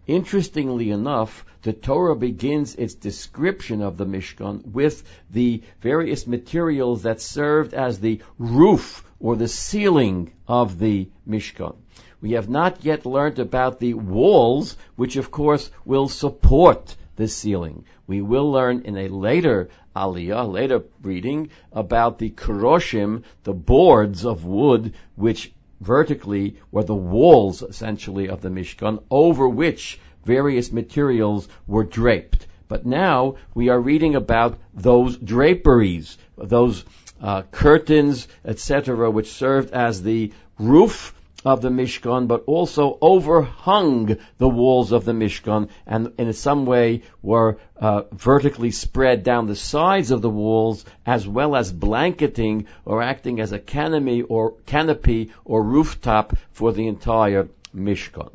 Interestingly 0.06 0.90
enough, 0.90 1.46
the 1.62 1.73
Torah 1.73 2.16
begins 2.16 2.75
its 2.75 2.94
description 2.94 3.80
of 3.80 3.96
the 3.96 4.04
Mishkan 4.04 4.66
with 4.73 5.02
the 5.30 5.62
various 5.80 6.26
materials 6.26 7.04
that 7.04 7.23
served 7.23 7.73
as 7.73 8.00
the 8.00 8.20
roof 8.38 9.02
or 9.18 9.37
the 9.37 9.49
ceiling 9.49 10.32
of 10.46 10.78
the 10.78 11.08
Mishkan. 11.26 11.76
We 12.21 12.33
have 12.33 12.49
not 12.49 12.85
yet 12.85 13.04
learned 13.06 13.38
about 13.38 13.80
the 13.80 13.94
walls, 13.94 14.76
which 14.97 15.16
of 15.16 15.30
course 15.30 15.71
will 15.85 16.09
support 16.09 16.97
the 17.16 17.28
ceiling. 17.28 17.85
We 18.06 18.23
will 18.23 18.50
learn 18.50 18.83
in 18.85 18.97
a 18.97 19.09
later 19.09 19.68
aliyah, 19.94 20.50
later 20.50 20.83
reading, 21.02 21.50
about 21.73 22.18
the 22.18 22.30
kuroshim, 22.30 23.23
the 23.44 23.54
boards 23.54 24.25
of 24.25 24.44
wood, 24.44 24.94
which 25.16 25.52
vertically 25.80 26.56
were 26.71 26.85
the 26.85 26.94
walls, 26.94 27.62
essentially, 27.62 28.28
of 28.28 28.40
the 28.40 28.49
Mishkan, 28.49 29.02
over 29.11 29.49
which 29.49 30.00
various 30.25 30.73
materials 30.73 31.49
were 31.66 31.85
draped. 31.85 32.47
But 32.66 32.87
now 32.87 33.37
we 33.54 33.68
are 33.68 33.80
reading 33.80 34.14
about 34.14 34.59
those 34.73 35.16
draperies, 35.16 36.18
those 36.37 36.85
uh, 37.21 37.42
curtains, 37.42 38.26
etc., 38.44 39.11
which 39.11 39.33
served 39.33 39.73
as 39.73 40.02
the 40.02 40.33
roof 40.59 41.14
of 41.44 41.60
the 41.60 41.68
Mishkan, 41.68 42.26
but 42.26 42.44
also 42.46 42.98
overhung 43.00 44.18
the 44.38 44.48
walls 44.48 44.92
of 44.92 45.04
the 45.04 45.12
Mishkan 45.12 45.68
and 45.86 46.12
in 46.18 46.32
some 46.32 46.64
way 46.64 47.02
were 47.22 47.58
uh, 47.76 48.02
vertically 48.12 48.70
spread 48.70 49.22
down 49.22 49.46
the 49.46 49.56
sides 49.56 50.10
of 50.10 50.22
the 50.22 50.30
walls 50.30 50.84
as 51.04 51.28
well 51.28 51.54
as 51.54 51.70
blanketing 51.70 52.66
or 52.84 53.02
acting 53.02 53.40
as 53.40 53.52
a 53.52 53.58
canopy 53.58 54.22
or 54.22 54.54
canopy 54.66 55.30
or 55.44 55.62
rooftop 55.62 56.36
for 56.52 56.72
the 56.72 56.86
entire 56.86 57.48
Mishkan. 57.74 58.30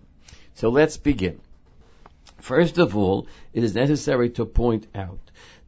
So 0.54 0.70
let's 0.70 0.98
begin. 0.98 1.40
First 2.38 2.78
of 2.78 2.96
all, 2.96 3.28
it 3.54 3.64
is 3.64 3.76
necessary 3.76 4.30
to 4.32 4.46
point 4.46 4.88
out 4.94 5.20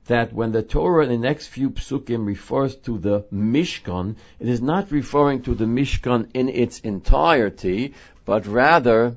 that 0.08 0.34
when 0.34 0.52
the 0.52 0.64
Torah 0.64 1.04
in 1.04 1.10
the 1.10 1.18
next 1.18 1.48
few 1.48 1.70
psukim 1.70 2.26
refers 2.26 2.76
to 2.76 2.98
the 2.98 3.22
Mishkan, 3.32 4.16
it 4.40 4.48
is 4.48 4.62
not 4.62 4.92
referring 4.92 5.44
to 5.44 5.54
the 5.54 5.66
Mishkan 5.66 6.30
in 6.34 6.50
its 6.50 6.80
entirety, 6.80 7.94
but 8.26 8.48
rather 8.48 9.16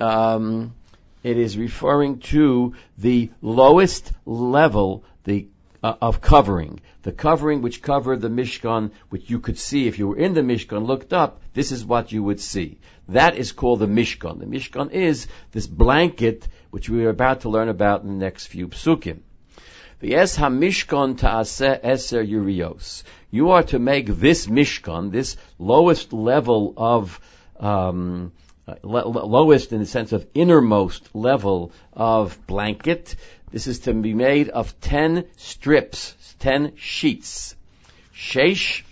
um, 0.00 0.74
it 1.22 1.36
is 1.36 1.58
referring 1.58 2.20
to 2.20 2.74
the 2.96 3.30
lowest 3.42 4.12
level 4.24 5.04
the, 5.24 5.48
uh, 5.82 5.94
of 6.00 6.20
covering. 6.20 6.80
The 7.02 7.12
covering 7.12 7.62
which 7.62 7.82
covered 7.82 8.20
the 8.20 8.28
Mishkan, 8.28 8.92
which 9.10 9.28
you 9.30 9.40
could 9.40 9.58
see 9.58 9.86
if 9.86 9.98
you 9.98 10.08
were 10.08 10.16
in 10.16 10.34
the 10.34 10.42
Mishkan, 10.42 10.86
looked 10.86 11.12
up, 11.12 11.40
this 11.54 11.70
is 11.70 11.84
what 11.84 12.12
you 12.12 12.22
would 12.22 12.40
see. 12.40 12.78
That 13.08 13.36
is 13.36 13.52
called 13.52 13.80
the 13.80 13.86
Mishkan. 13.86 14.38
The 14.38 14.46
Mishkan 14.46 14.90
is 14.90 15.26
this 15.52 15.66
blanket 15.66 16.48
which 16.70 16.88
we 16.88 17.04
are 17.04 17.10
about 17.10 17.42
to 17.42 17.48
learn 17.48 17.68
about 17.68 18.02
in 18.02 18.08
the 18.08 18.24
next 18.24 18.46
few 18.46 18.68
psukim. 18.68 19.20
V'es 20.00 20.38
hamishkon 20.38 21.18
ta'aseh 21.18 21.80
eser 21.82 22.24
yurios. 22.24 23.02
You 23.32 23.50
are 23.50 23.64
to 23.64 23.80
make 23.80 24.06
this 24.06 24.46
mishkan, 24.46 25.10
this 25.10 25.36
lowest 25.58 26.12
level 26.12 26.72
of, 26.76 27.20
um, 27.58 28.32
lowest 28.84 29.72
in 29.72 29.80
the 29.80 29.86
sense 29.86 30.12
of 30.12 30.24
innermost 30.34 31.16
level 31.16 31.72
of 31.92 32.38
blanket. 32.46 33.16
This 33.50 33.66
is 33.66 33.80
to 33.80 33.92
be 33.94 34.14
made 34.14 34.50
of 34.50 34.80
ten 34.80 35.24
strips, 35.36 36.14
ten 36.38 36.76
sheets. 36.76 37.56
Sheish 38.14 38.82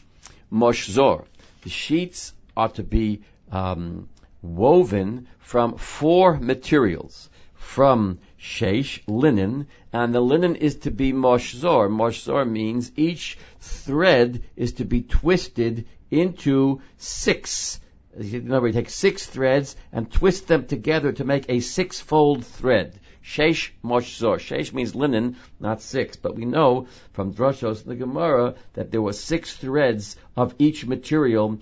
moshzor. 0.52 1.24
The 1.62 1.70
sheets 1.70 2.32
are 2.56 2.70
to 2.70 2.82
be 2.82 3.22
um, 3.52 4.08
woven 4.42 5.28
from 5.38 5.76
four 5.76 6.36
materials. 6.40 7.30
From 7.54 8.18
sheish, 8.46 9.02
linen, 9.08 9.66
and 9.92 10.14
the 10.14 10.20
linen 10.20 10.54
is 10.54 10.76
to 10.76 10.90
be 10.90 11.12
moshzor. 11.12 11.90
Moshzor 11.90 12.48
means 12.48 12.92
each 12.96 13.38
thread 13.60 14.42
is 14.54 14.74
to 14.74 14.84
be 14.84 15.02
twisted 15.02 15.86
into 16.10 16.80
six. 16.96 17.80
In 18.16 18.50
other 18.52 18.62
words, 18.62 18.76
take 18.76 18.88
six 18.88 19.26
threads 19.26 19.76
and 19.92 20.10
twist 20.10 20.46
them 20.46 20.66
together 20.66 21.12
to 21.12 21.24
make 21.24 21.46
a 21.48 21.60
six-fold 21.60 22.46
thread. 22.46 22.98
Sheish 23.22 23.70
moshzor. 23.84 24.36
Sheish 24.38 24.72
means 24.72 24.94
linen, 24.94 25.36
not 25.58 25.82
six. 25.82 26.16
But 26.16 26.36
we 26.36 26.44
know 26.44 26.86
from 27.12 27.34
Droshos 27.34 27.84
the 27.84 27.96
Gemara 27.96 28.54
that 28.74 28.92
there 28.92 29.02
were 29.02 29.12
six 29.12 29.56
threads 29.56 30.16
of 30.36 30.54
each 30.60 30.86
material, 30.86 31.58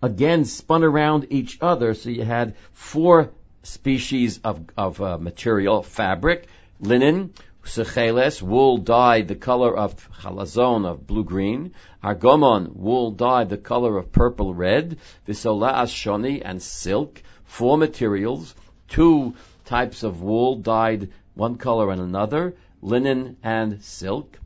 again 0.00 0.44
spun 0.44 0.84
around 0.84 1.26
each 1.30 1.58
other. 1.60 1.94
So 1.94 2.08
you 2.08 2.22
had 2.22 2.54
four 2.72 3.30
species 3.62 4.40
of, 4.44 4.64
of 4.76 5.00
uh, 5.00 5.18
material, 5.18 5.82
fabric, 5.82 6.48
linen, 6.80 7.32
secheles, 7.64 8.42
wool 8.42 8.78
dyed 8.78 9.28
the 9.28 9.34
color 9.34 9.76
of 9.76 10.08
chalazon, 10.22 10.86
of 10.86 11.06
blue-green, 11.06 11.72
argomon, 12.02 12.74
wool 12.74 13.10
dyed 13.10 13.50
the 13.50 13.58
color 13.58 13.98
of 13.98 14.12
purple-red, 14.12 14.98
visola'as 15.26 15.92
shoni, 15.92 16.40
and 16.44 16.62
silk, 16.62 17.22
four 17.44 17.76
materials, 17.76 18.54
two 18.88 19.34
types 19.64 20.02
of 20.02 20.22
wool 20.22 20.56
dyed 20.56 21.10
one 21.34 21.56
color 21.56 21.90
and 21.90 22.00
another, 22.00 22.54
linen 22.82 23.36
and 23.42 23.82
silk. 23.82 24.38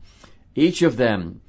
Each 0.53 0.81
of 0.81 0.97
them, 0.97 1.41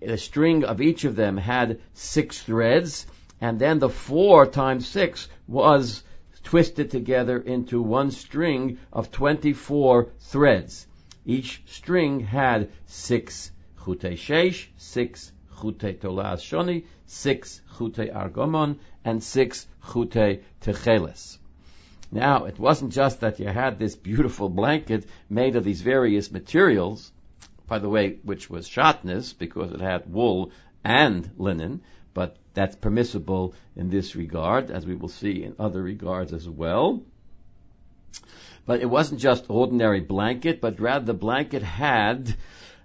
the 0.00 0.18
string 0.18 0.64
of 0.64 0.80
each 0.80 1.04
of 1.04 1.16
them 1.16 1.36
had 1.36 1.80
six 1.94 2.40
threads, 2.42 3.06
and 3.40 3.58
then 3.58 3.78
the 3.78 3.88
four 3.88 4.46
times 4.46 4.86
six 4.86 5.28
was 5.46 6.02
twisted 6.46 6.92
together 6.92 7.38
into 7.38 7.82
one 7.82 8.08
string 8.08 8.78
of 8.92 9.10
24 9.10 10.12
threads. 10.20 10.86
Each 11.24 11.60
string 11.66 12.20
had 12.20 12.70
six 12.86 13.50
chute 13.84 14.16
shesh, 14.16 14.68
six 14.76 15.32
chute 15.60 16.00
tolas 16.00 16.40
shoni, 16.40 16.84
six 17.04 17.60
chute 17.76 18.12
argomon, 18.14 18.78
and 19.04 19.20
six 19.20 19.66
chute 19.92 20.44
techeles. 20.60 21.38
Now, 22.12 22.44
it 22.44 22.60
wasn't 22.60 22.92
just 22.92 23.22
that 23.22 23.40
you 23.40 23.48
had 23.48 23.80
this 23.80 23.96
beautiful 23.96 24.48
blanket 24.48 25.04
made 25.28 25.56
of 25.56 25.64
these 25.64 25.82
various 25.82 26.30
materials, 26.30 27.10
by 27.66 27.80
the 27.80 27.88
way, 27.88 28.18
which 28.22 28.48
was 28.48 28.68
shatnez 28.68 29.36
because 29.36 29.72
it 29.72 29.80
had 29.80 30.12
wool 30.12 30.52
and 30.84 31.28
linen, 31.38 31.82
but 32.14 32.36
that's 32.56 32.74
permissible 32.74 33.54
in 33.76 33.90
this 33.90 34.16
regard, 34.16 34.70
as 34.70 34.86
we 34.86 34.96
will 34.96 35.10
see 35.10 35.44
in 35.44 35.54
other 35.58 35.82
regards 35.82 36.32
as 36.32 36.48
well. 36.48 37.02
But 38.64 38.80
it 38.80 38.90
wasn't 38.90 39.20
just 39.20 39.44
ordinary 39.48 40.00
blanket, 40.00 40.60
but 40.60 40.80
rather 40.80 41.04
the 41.04 41.14
blanket 41.14 41.62
had 41.62 42.34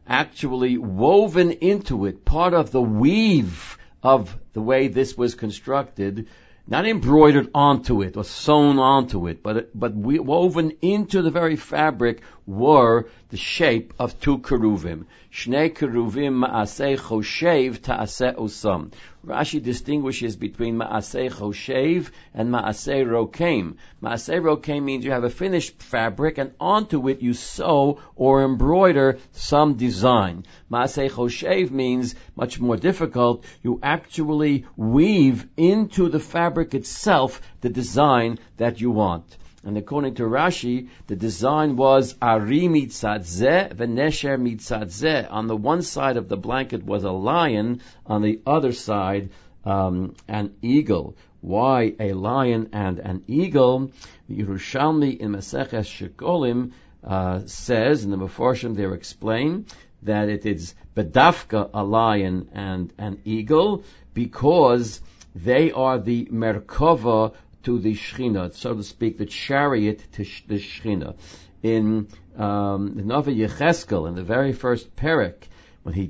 actually 0.06 0.78
woven 0.78 1.52
into 1.52 2.06
it 2.06 2.26
part 2.26 2.54
of 2.54 2.72
the 2.72 2.82
weave 2.82 3.78
of 4.04 4.38
the 4.54 4.62
way 4.62 4.90
this 4.90 5.18
was 5.18 5.36
constructed 5.36 6.28
not 6.68 6.88
embroidered 6.88 7.50
onto 7.56 8.02
it 8.02 8.16
or 8.18 8.24
sewn 8.24 8.78
onto 8.80 9.28
it, 9.28 9.42
but 9.42 9.78
but 9.78 9.94
woven 9.94 10.72
into 10.82 11.22
the 11.22 11.32
very 11.32 11.56
fabric 11.56 12.22
were 12.46 13.08
the 13.30 13.38
shape 13.38 13.94
of 14.00 14.20
two 14.20 14.40
keruvim. 14.40 15.06
Shnei 15.32 15.74
keruvim 15.74 16.44
ma'aseh 16.44 16.98
choshev 16.98 17.82
ta'aseh 17.82 18.36
osam. 18.36 18.92
Rashi 19.26 19.62
distinguishes 19.62 20.36
between 20.36 20.78
ma'aseh 20.78 21.32
choshev 21.32 22.10
and 22.34 22.52
ma'aseh 22.52 23.06
rokem. 23.06 23.76
Ma'aseh 24.02 24.42
rokem 24.42 24.84
means 24.84 25.06
you 25.06 25.12
have 25.12 25.24
a 25.24 25.30
finished 25.30 25.82
fabric 25.82 26.38
and 26.38 26.52
onto 26.60 27.08
it 27.08 27.22
you 27.22 27.34
sew 27.34 28.00
or 28.16 28.44
embroider 28.44 29.20
some 29.32 29.76
design. 29.76 30.44
Ma'aseh 30.70 31.10
choshev 31.10 31.72
means 31.72 32.16
much 32.36 32.60
more 32.60 32.78
difficult. 32.78 33.46
You 33.64 33.80
actually 33.82 34.66
weave 34.76 35.48
into 35.56 36.10
the 36.10 36.20
fabric 36.20 36.74
itself 36.74 37.42
the 37.62 37.70
design 37.70 38.40
that 38.58 38.82
you 38.82 38.92
want. 38.92 39.38
And 39.64 39.78
according 39.78 40.16
to 40.16 40.24
Rashi, 40.24 40.90
the 41.08 41.16
design 41.16 41.76
was 41.76 42.16
ari 42.22 42.62
mitzadze 42.62 43.76
v'nesher 43.76 44.40
mitzadze. 44.40 45.32
On 45.32 45.48
the 45.48 45.56
one 45.56 45.84
side 45.84 46.18
of 46.18 46.28
the 46.28 46.38
blanket 46.38 46.84
was 46.84 47.04
a 47.04 47.12
lion, 47.12 47.82
on 48.06 48.24
the 48.24 48.42
other 48.46 48.72
side 48.72 49.30
um, 49.64 50.16
an 50.28 50.56
eagle. 50.62 51.16
Why 51.42 51.94
a 52.00 52.14
lion 52.14 52.70
and 52.74 53.00
an 53.00 53.24
eagle? 53.28 53.92
The 54.28 54.44
Yerushalmi 54.44 55.18
in 55.18 55.32
Maseches 55.32 55.88
Shekolim 55.90 56.72
uh, 57.04 57.42
says, 57.46 58.04
in 58.04 58.12
the 58.12 58.18
Meforshim 58.18 58.76
there 58.76 58.94
explain, 58.94 59.66
that 60.04 60.30
it 60.30 60.46
is 60.46 60.74
bedafka 60.96 61.70
a 61.74 61.84
lion 61.84 62.50
and 62.54 62.94
an 62.98 63.22
eagle 63.26 63.84
because 64.14 65.02
they 65.36 65.72
are 65.72 66.00
the 66.00 66.26
merkava 66.26 67.34
to 67.64 67.80
the 67.80 67.94
Shechina, 67.94 68.54
so 68.54 68.74
to 68.74 68.84
speak, 68.84 69.18
the 69.18 69.26
chariot 69.26 70.04
to 70.14 70.26
the 70.48 70.60
Shechina. 70.60 71.16
In 71.64 72.08
um, 72.38 72.96
the 72.96 73.04
Nova 73.04 73.32
Yecheskel, 73.32 74.08
in 74.08 74.16
the 74.16 74.24
very 74.24 74.54
first 74.54 74.96
parak, 74.96 75.48
when 75.84 75.94
he 75.94 76.08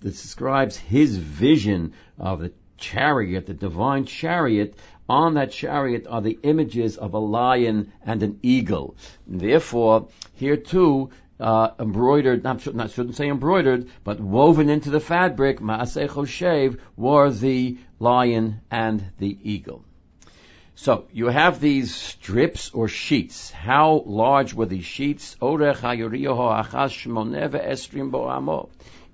describes 0.00 0.76
his 0.76 1.16
vision 1.16 1.92
of 2.18 2.40
the 2.40 2.52
chariot, 2.78 3.46
the 3.46 3.54
divine 3.54 4.04
chariot, 4.04 4.74
on 5.08 5.34
that 5.34 5.52
chariot 5.52 6.06
are 6.08 6.20
the 6.20 6.38
images 6.42 6.96
of 6.96 7.14
a 7.14 7.18
lion 7.18 7.92
and 8.04 8.22
an 8.22 8.38
eagle. 8.42 8.96
And 9.28 9.40
therefore, 9.40 10.08
here 10.34 10.56
too, 10.56 11.10
uh, 11.38 11.70
embroidered, 11.78 12.42
not, 12.42 12.74
not, 12.74 12.90
shouldn't 12.90 13.16
say 13.16 13.28
embroidered, 13.28 13.88
but 14.04 14.20
woven 14.20 14.68
into 14.68 14.90
the 14.90 15.00
fabric, 15.00 15.60
Maaseh 15.60 16.08
Choshev, 16.08 16.78
were 16.96 17.30
the 17.30 17.78
lion 17.98 18.60
and 18.70 19.04
the 19.18 19.38
eagle. 19.42 19.84
So 20.78 21.06
you 21.10 21.28
have 21.28 21.58
these 21.58 21.94
strips 21.94 22.70
or 22.74 22.86
sheets. 22.86 23.50
How 23.50 24.02
large 24.04 24.52
were 24.52 24.66
these 24.66 24.84
sheets? 24.84 25.34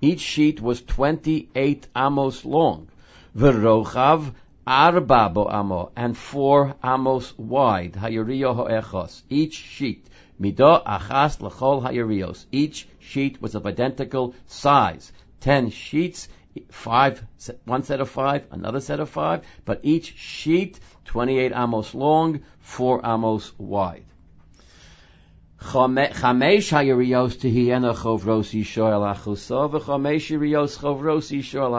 Each 0.01 0.19
sheet 0.19 0.61
was 0.61 0.81
28 0.81 1.87
amos 1.95 2.43
long. 2.43 2.89
Verochav 3.33 4.33
arba 4.67 5.31
amo 5.49 5.91
and 5.95 6.17
four 6.17 6.75
amos 6.83 7.37
wide. 7.37 7.93
Hayuriyo 7.93 9.21
Each 9.29 9.55
sheet. 9.55 10.05
Mido 10.41 10.83
achas 10.83 11.39
lechol 11.39 11.81
hayurios. 11.81 12.45
Each 12.51 12.85
sheet 12.99 13.41
was 13.41 13.55
of 13.55 13.65
identical 13.65 14.35
size. 14.47 15.13
Ten 15.39 15.69
sheets 15.69 16.27
five, 16.69 17.23
one 17.65 17.83
set 17.83 18.01
of 18.01 18.09
five, 18.09 18.45
another 18.51 18.79
set 18.79 18.99
of 18.99 19.09
five, 19.09 19.45
but 19.65 19.79
each 19.83 20.17
sheet 20.17 20.79
28 21.05 21.51
amos 21.55 21.93
long, 21.93 22.41
4 22.59 23.01
amos 23.05 23.51
wide. 23.57 24.05
Chamesh 25.59 26.11
achuso, 29.11 29.71
v'chamesh 29.71 30.29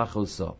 achuso. 0.06 0.56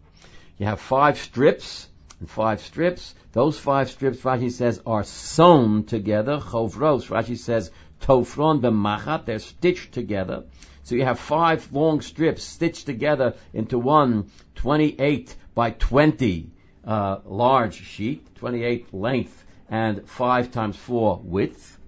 You 0.59 0.67
have 0.67 0.81
five 0.81 1.19
strips, 1.19 1.89
and 2.21 2.31
five 2.31 2.61
strips. 2.61 3.15
Those 3.33 3.59
five 3.59 3.91
strips, 3.91 4.19
Rashi 4.19 4.51
says, 4.51 4.81
are 4.87 5.03
sewn 5.03 5.85
together. 5.85 6.39
Chovros, 6.39 7.09
Rashi 7.09 7.37
says, 7.37 7.71
tofron 8.01 8.61
b'machat, 8.61 9.25
they're 9.25 9.39
stitched 9.41 9.93
together. 9.93 10.45
So 10.85 10.95
you 10.95 11.05
have 11.05 11.19
five 11.19 11.73
long 11.73 12.03
strips 12.03 12.45
stitched 12.45 12.85
together 12.87 13.35
into 13.55 13.79
one 13.79 14.31
28 14.57 15.35
by 15.55 15.71
20 15.71 16.51
uh, 16.87 17.19
large 17.25 17.75
sheet, 17.75 18.35
28 18.37 18.93
length 18.93 19.45
and 19.71 20.07
5 20.07 20.53
times 20.53 20.77
4 20.77 21.21
width. 21.25 21.79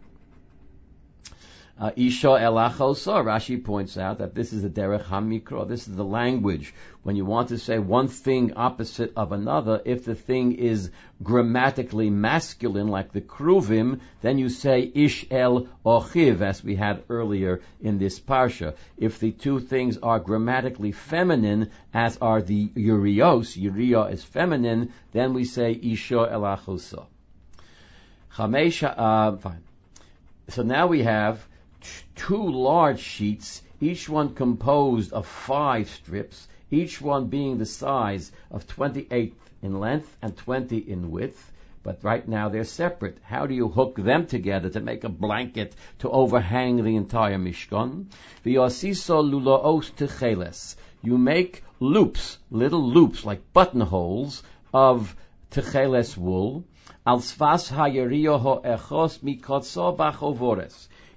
Uh, 1.79 1.91
Isha 1.95 2.29
elachosa, 2.29 3.23
Rashi 3.23 3.63
points 3.63 3.99
out 3.99 4.21
that 4.21 4.35
this 4.35 4.55
is 4.55 4.63
the 4.63 4.71
derech 4.71 5.05
hamikro. 5.05 5.69
This 5.69 5.87
is 5.87 5.95
the 5.95 6.07
language 6.07 6.73
when 7.03 7.17
you 7.17 7.27
want 7.27 7.51
to 7.51 7.59
say 7.59 7.79
one 7.79 8.09
thing 8.09 8.55
opposite 8.55 9.13
of 9.15 9.31
another. 9.31 9.83
If 9.85 10.07
the 10.07 10.15
thing 10.15 10.53
is 10.53 10.91
grammatically 11.23 12.09
masculine, 12.09 12.89
like 12.89 13.13
the 13.13 13.21
kruvim, 13.21 14.01
then 14.23 14.39
you 14.39 14.49
say 14.49 14.91
ish 14.95 15.27
el 15.31 15.69
ochiv, 15.85 16.41
as 16.41 16.65
we 16.65 16.77
had 16.77 17.05
earlier 17.11 17.61
in 17.83 17.99
this 17.99 18.19
parsha. 18.19 18.75
If 18.97 19.19
the 19.19 19.33
two 19.33 19.61
things 19.61 19.99
are 19.99 20.19
grammatically 20.19 20.93
feminine, 20.93 21.73
as 21.93 22.17
are 22.23 22.41
the 22.41 22.71
urios, 22.75 23.55
uria 23.55 24.11
is 24.11 24.25
feminine, 24.25 24.95
then 25.13 25.35
we 25.35 25.45
say 25.45 25.73
isha 25.73 26.31
elachosa. 26.33 27.05
Chamesha, 28.35 28.95
uh, 28.97 29.37
fine. 29.37 29.63
So 30.49 30.63
now 30.63 30.87
we 30.87 31.03
have 31.03 31.47
two 32.15 32.51
large 32.51 33.01
sheets, 33.01 33.63
each 33.81 34.09
one 34.09 34.35
composed 34.35 35.13
of 35.13 35.27
five 35.27 35.89
strips, 35.89 36.49
each 36.71 37.01
one 37.01 37.27
being 37.27 37.59
the 37.59 37.67
size 37.67 38.33
of 38.51 38.67
28 38.67 39.35
in 39.63 39.79
length 39.79 40.17
and 40.23 40.37
20 40.37 40.79
in 40.79 41.11
width. 41.11 41.53
But 41.83 42.03
right 42.03 42.27
now 42.27 42.49
they're 42.49 42.65
separate. 42.65 43.19
How 43.23 43.47
do 43.47 43.55
you 43.55 43.69
hook 43.69 43.95
them 43.97 44.27
together 44.27 44.69
to 44.71 44.81
make 44.81 45.05
a 45.05 45.09
blanket 45.09 45.77
to 46.01 46.11
overhang 46.11 46.83
the 46.83 46.97
entire 46.97 47.39
Mishkan? 47.39 48.07
Luloos 48.45 49.93
techeles. 49.93 50.77
You 51.03 51.17
make 51.17 51.63
loops, 51.79 52.39
little 52.51 52.83
loops 52.83 53.25
like 53.25 53.53
buttonholes 53.53 54.43
of 54.75 55.15
techeles 55.51 56.17
wool. 56.17 56.65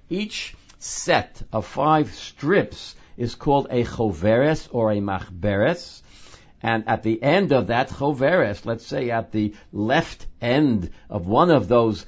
Each 0.08 0.54
set 0.80 1.42
of 1.52 1.66
five 1.66 2.12
strips 2.14 2.94
is 3.18 3.34
called 3.34 3.68
a 3.70 3.84
choveres 3.84 4.68
or 4.72 4.90
a 4.90 4.96
machberes. 4.96 6.02
And 6.62 6.88
at 6.88 7.02
the 7.02 7.22
end 7.22 7.52
of 7.52 7.68
that 7.68 7.90
choveres, 7.90 8.64
let's 8.64 8.86
say 8.86 9.10
at 9.10 9.30
the 9.30 9.54
left 9.72 10.26
end 10.40 10.90
of 11.08 11.26
one 11.26 11.50
of 11.50 11.68
those 11.68 12.06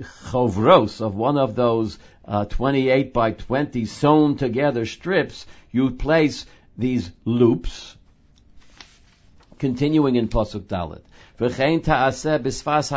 chovros, 0.00 1.00
of 1.00 1.16
one 1.16 1.36
of 1.36 1.54
those 1.56 1.98
uh, 2.24 2.44
28 2.44 3.12
by 3.12 3.32
20 3.32 3.84
sewn 3.84 4.36
together 4.36 4.86
strips, 4.86 5.44
you 5.72 5.90
place 5.90 6.46
these 6.78 7.10
loops, 7.24 7.96
continuing 9.58 10.14
in 10.14 10.28
Pasuk 10.28 10.68
ta'aseh 11.80 12.38
b'sfas 12.38 12.90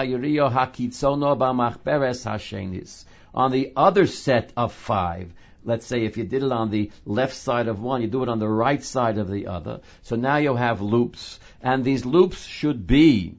ha'shenis 2.23 3.05
on 3.35 3.51
the 3.51 3.73
other 3.75 4.07
set 4.07 4.51
of 4.55 4.73
five. 4.73 5.33
Let's 5.63 5.85
say 5.85 6.05
if 6.05 6.17
you 6.17 6.23
did 6.23 6.43
it 6.43 6.51
on 6.51 6.69
the 6.69 6.91
left 7.05 7.35
side 7.35 7.67
of 7.67 7.81
one, 7.81 8.01
you 8.01 8.07
do 8.07 8.23
it 8.23 8.29
on 8.29 8.39
the 8.39 8.47
right 8.47 8.83
side 8.83 9.17
of 9.17 9.29
the 9.29 9.47
other. 9.47 9.81
So 10.03 10.15
now 10.15 10.37
you 10.37 10.55
have 10.55 10.81
loops, 10.81 11.39
and 11.61 11.83
these 11.83 12.05
loops 12.05 12.45
should 12.45 12.87
be 12.87 13.35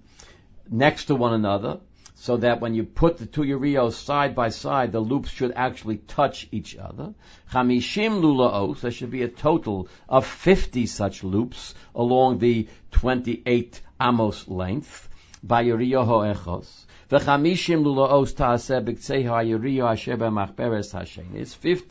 next 0.69 1.05
to 1.07 1.15
one 1.15 1.33
another, 1.33 1.79
so 2.17 2.39
that 2.39 2.61
when 2.61 2.75
you 2.75 2.83
put 2.83 3.19
the 3.19 3.27
two 3.27 3.45
urios 3.45 3.97
side 3.97 4.35
by 4.35 4.49
side, 4.49 4.91
the 4.91 5.01
loops 5.01 5.31
should 5.31 5.53
actually 5.55 5.99
touch 5.99 6.49
each 6.51 6.77
other. 6.77 7.15
Chamishim 7.53 8.21
lulaos, 8.21 8.81
there 8.81 8.91
should 8.91 9.11
be 9.11 9.23
a 9.23 9.29
total 9.29 9.89
of 10.09 10.27
50 10.27 10.87
such 10.87 11.23
loops 11.23 11.75
along 11.95 12.39
the 12.39 12.69
28 12.91 13.81
amos 14.01 14.49
length 14.49 15.09
by 15.43 15.65
uriyo 15.65 16.05
ho'echos. 16.05 16.86
It's 17.09 17.25
50 17.25 17.85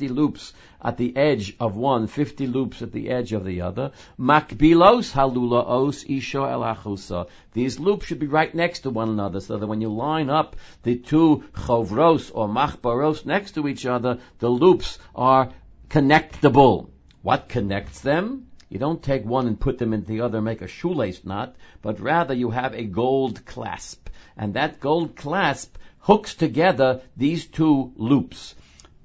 loops 0.09 0.53
at 0.81 0.97
the 0.97 1.15
edge 1.15 1.55
of 1.57 1.77
one, 1.77 2.07
50 2.07 2.47
loops 2.47 2.81
at 2.81 2.91
the 2.91 3.09
edge 3.09 3.31
of 3.31 3.45
the 3.45 3.61
other. 3.61 3.93
Makbilos 4.19 5.13
halulaos 5.13 6.05
isho. 6.09 7.27
These 7.53 7.79
loops 7.79 8.07
should 8.07 8.19
be 8.19 8.27
right 8.27 8.53
next 8.53 8.81
to 8.81 8.89
one 8.89 9.07
another 9.07 9.39
so 9.39 9.55
that 9.55 9.65
when 9.65 9.79
you 9.79 9.87
line 9.87 10.29
up 10.29 10.57
the 10.83 10.97
two 10.97 11.45
chovros 11.53 12.29
or 12.33 12.49
machbaros 12.49 13.25
next 13.25 13.53
to 13.53 13.69
each 13.69 13.85
other, 13.85 14.19
the 14.39 14.49
loops 14.49 14.99
are 15.15 15.53
connectable. 15.89 16.89
What 17.21 17.47
connects 17.47 18.01
them? 18.01 18.44
You 18.69 18.79
don't 18.79 19.03
take 19.03 19.25
one 19.25 19.47
and 19.47 19.59
put 19.59 19.77
them 19.77 19.93
into 19.93 20.07
the 20.07 20.21
other 20.21 20.39
and 20.39 20.45
make 20.45 20.61
a 20.61 20.67
shoelace 20.67 21.23
knot, 21.23 21.55
but 21.81 21.99
rather 21.99 22.33
you 22.33 22.49
have 22.49 22.73
a 22.73 22.83
gold 22.83 23.45
clasp 23.45 24.05
and 24.37 24.53
that 24.55 24.79
gold 24.79 25.15
clasp 25.15 25.77
hooks 25.99 26.35
together 26.35 27.01
these 27.15 27.45
two 27.45 27.93
loops. 27.95 28.55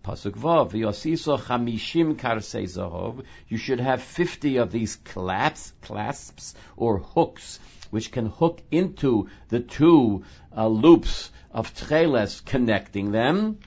Pasuk 0.03 0.33
Vav, 0.33 0.73
Yosiso 0.73 1.39
Chamishim 1.39 2.17
Zahov. 2.17 3.23
You 3.49 3.59
should 3.59 3.81
have 3.81 4.03
50 4.03 4.57
of 4.57 4.73
these 4.73 4.97
clasps, 4.97 5.73
clasps 5.83 6.55
or 6.77 6.99
hooks, 6.99 7.61
which 7.91 8.11
can 8.11 8.27
hook 8.27 8.63
into 8.71 9.29
the 9.49 9.61
two 9.61 10.25
uh, 10.57 10.67
loops 10.67 11.31
of 11.53 11.75
Tcheles 11.75 12.45
connecting 12.45 13.13
them. 13.13 13.59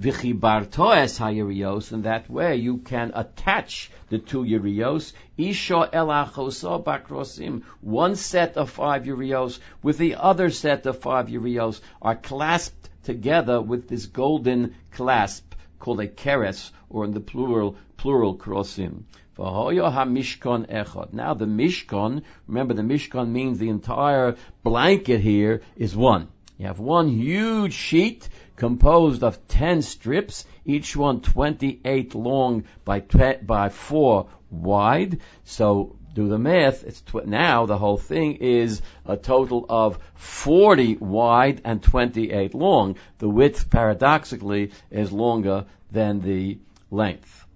V'chibarto 0.00 0.96
es 0.96 1.18
hayirios, 1.18 1.92
and 1.92 2.04
that 2.04 2.30
way 2.30 2.56
you 2.56 2.78
can 2.78 3.12
attach 3.14 3.90
the 4.08 4.18
two 4.18 4.44
yirios, 4.44 5.12
isha 5.36 5.90
elachoso 5.92 6.82
bakrosim, 6.82 7.62
one 7.82 8.16
set 8.16 8.56
of 8.56 8.70
five 8.70 9.04
yirios 9.04 9.58
with 9.82 9.98
the 9.98 10.14
other 10.14 10.48
set 10.48 10.86
of 10.86 10.98
five 11.00 11.26
yirios 11.26 11.82
are 12.00 12.16
clasped 12.16 12.88
together 13.02 13.60
with 13.60 13.88
this 13.88 14.06
golden 14.06 14.74
clasp 14.90 15.54
called 15.78 16.00
a 16.00 16.08
keres, 16.08 16.70
or 16.88 17.04
in 17.04 17.12
the 17.12 17.20
plural, 17.20 17.76
plural 17.98 18.34
krosim. 18.34 19.02
HaMishkan 19.36 20.66
Echad. 20.66 21.12
Now 21.12 21.34
the 21.34 21.44
Mishkan, 21.44 22.22
remember 22.46 22.72
the 22.72 22.80
Mishkan 22.80 23.28
means 23.28 23.58
the 23.58 23.68
entire 23.68 24.36
blanket 24.62 25.20
here 25.20 25.60
is 25.76 25.94
one. 25.94 26.28
You 26.56 26.66
have 26.66 26.78
one 26.78 27.08
huge 27.08 27.72
sheet 27.72 28.28
composed 28.60 29.24
of 29.24 29.48
10 29.48 29.80
strips, 29.80 30.44
each 30.66 30.94
one 30.94 31.22
28 31.22 32.14
long 32.14 32.64
by, 32.84 33.00
by 33.42 33.70
4 33.70 34.26
wide. 34.50 35.20
So 35.44 35.96
do 36.12 36.28
the 36.28 36.38
math. 36.38 36.84
It's 36.84 37.00
tw- 37.00 37.26
now 37.26 37.64
the 37.64 37.78
whole 37.78 37.96
thing 37.96 38.34
is 38.34 38.82
a 39.06 39.16
total 39.16 39.64
of 39.66 39.98
40 40.14 40.96
wide 40.96 41.62
and 41.64 41.82
28 41.82 42.54
long. 42.54 42.96
The 43.18 43.30
width, 43.30 43.70
paradoxically, 43.70 44.72
is 44.90 45.10
longer 45.10 45.64
than 45.90 46.20
the 46.20 46.58
length 46.90 47.46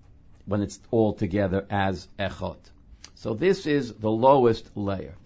when 0.46 0.62
it's 0.62 0.80
all 0.90 1.12
together 1.12 1.66
as 1.68 2.08
echot. 2.18 2.56
So 3.14 3.34
this 3.34 3.66
is 3.66 3.92
the 3.92 4.10
lowest 4.10 4.70
layer. 4.74 5.16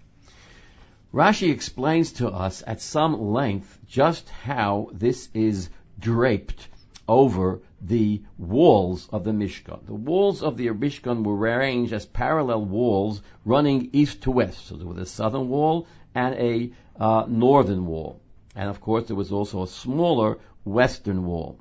Rashi 1.12 1.50
explains 1.50 2.12
to 2.12 2.28
us 2.28 2.62
at 2.66 2.82
some 2.82 3.32
length 3.32 3.78
just 3.86 4.28
how 4.28 4.90
this 4.92 5.30
is 5.32 5.70
draped 5.98 6.68
over 7.08 7.62
the 7.80 8.20
walls 8.36 9.08
of 9.10 9.24
the 9.24 9.32
Mishkan. 9.32 9.86
The 9.86 9.94
walls 9.94 10.42
of 10.42 10.58
the 10.58 10.68
Mishkan 10.68 11.24
were 11.24 11.34
arranged 11.34 11.94
as 11.94 12.04
parallel 12.04 12.66
walls 12.66 13.22
running 13.46 13.88
east 13.94 14.22
to 14.22 14.30
west. 14.30 14.66
So 14.66 14.76
there 14.76 14.86
was 14.86 14.98
a 14.98 15.06
southern 15.06 15.48
wall 15.48 15.86
and 16.14 16.34
a 16.34 16.72
uh, 17.00 17.24
northern 17.26 17.86
wall. 17.86 18.20
And 18.54 18.68
of 18.68 18.82
course 18.82 19.06
there 19.06 19.16
was 19.16 19.32
also 19.32 19.62
a 19.62 19.68
smaller 19.68 20.38
western 20.64 21.24
wall. 21.24 21.58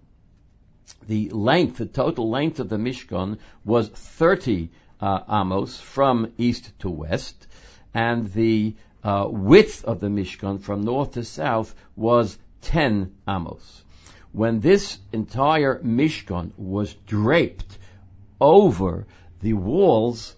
The 1.07 1.29
length, 1.29 1.77
the 1.77 1.85
total 1.85 2.29
length 2.29 2.59
of 2.59 2.67
the 2.67 2.77
Mishkan 2.77 3.37
was 3.63 3.87
30 3.87 4.69
uh, 4.99 5.19
amos 5.29 5.79
from 5.79 6.33
east 6.37 6.73
to 6.79 6.89
west, 6.89 7.47
and 7.93 8.27
the 8.33 8.75
uh, 9.03 9.27
width 9.29 9.85
of 9.85 9.99
the 9.99 10.07
Mishkan 10.07 10.59
from 10.59 10.81
north 10.81 11.11
to 11.11 11.23
south 11.23 11.73
was 11.95 12.37
10 12.61 13.13
amos. 13.27 13.83
When 14.31 14.59
this 14.59 14.99
entire 15.13 15.79
Mishkan 15.79 16.51
was 16.57 16.93
draped 17.05 17.77
over 18.39 19.07
the 19.41 19.53
walls, 19.53 20.35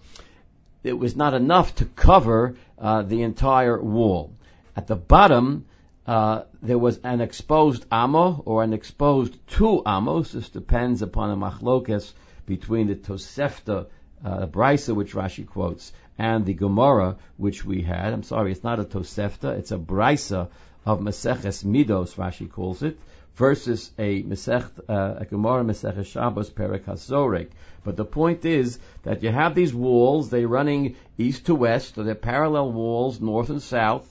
it 0.82 0.98
was 0.98 1.16
not 1.16 1.34
enough 1.34 1.74
to 1.76 1.84
cover 1.84 2.56
uh, 2.78 3.02
the 3.02 3.22
entire 3.22 3.80
wall. 3.82 4.32
At 4.76 4.86
the 4.86 4.96
bottom, 4.96 5.66
uh, 6.06 6.42
there 6.62 6.78
was 6.78 6.98
an 6.98 7.20
exposed 7.20 7.84
amo 7.90 8.42
or 8.44 8.62
an 8.62 8.72
exposed 8.72 9.36
two 9.48 9.82
amos. 9.86 10.32
This 10.32 10.48
depends 10.48 11.02
upon 11.02 11.30
a 11.30 11.36
machlokes 11.36 12.12
between 12.46 12.86
the 12.86 12.94
Tosefta, 12.94 13.86
uh, 14.24 14.46
Brisa, 14.46 14.94
which 14.94 15.12
Rashi 15.12 15.46
quotes, 15.46 15.92
and 16.20 16.44
the 16.44 16.52
Gemara, 16.52 17.16
which 17.38 17.64
we 17.64 17.80
had. 17.80 18.12
I'm 18.12 18.22
sorry, 18.22 18.52
it's 18.52 18.62
not 18.62 18.78
a 18.78 18.84
Tosefta, 18.84 19.56
it's 19.56 19.72
a 19.72 19.78
Brisa 19.78 20.48
of 20.84 21.00
Maseches 21.00 21.64
Midos, 21.64 22.16
Rashi 22.16 22.46
calls 22.50 22.82
it, 22.82 22.98
versus 23.36 23.90
a 23.98 24.22
Masech, 24.22 24.68
uh, 24.86 25.14
a 25.16 25.24
Gemara 25.24 25.64
Maseches 25.64 26.04
Shabbos 26.04 26.50
Perek. 26.50 27.48
But 27.84 27.96
the 27.96 28.04
point 28.04 28.44
is 28.44 28.78
that 29.04 29.22
you 29.22 29.30
have 29.30 29.54
these 29.54 29.72
walls, 29.72 30.28
they're 30.28 30.46
running 30.46 30.96
east 31.16 31.46
to 31.46 31.54
west, 31.54 31.94
so 31.94 32.02
they're 32.02 32.14
parallel 32.14 32.70
walls, 32.70 33.18
north 33.18 33.48
and 33.48 33.62
south, 33.62 34.06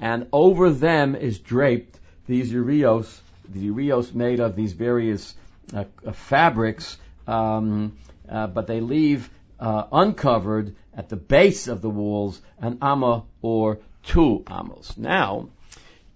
and 0.00 0.28
over 0.32 0.70
them 0.70 1.16
is 1.16 1.40
draped 1.40 1.98
these 2.28 2.52
urios, 2.52 3.20
the 3.48 3.58
urios 3.58 4.14
made 4.14 4.38
of 4.38 4.54
these 4.54 4.74
various 4.74 5.34
uh, 5.74 5.86
uh, 6.06 6.12
fabrics, 6.12 6.98
um, 7.26 7.96
uh, 8.28 8.46
but 8.46 8.68
they 8.68 8.80
leave 8.80 9.28
uh, 9.58 9.84
uncovered 9.90 10.76
at 10.98 11.08
the 11.08 11.16
base 11.16 11.68
of 11.68 11.80
the 11.80 11.88
walls 11.88 12.42
an 12.58 12.76
amma 12.82 13.22
or 13.40 13.78
two 14.02 14.42
amos. 14.50 14.98
Now, 14.98 15.48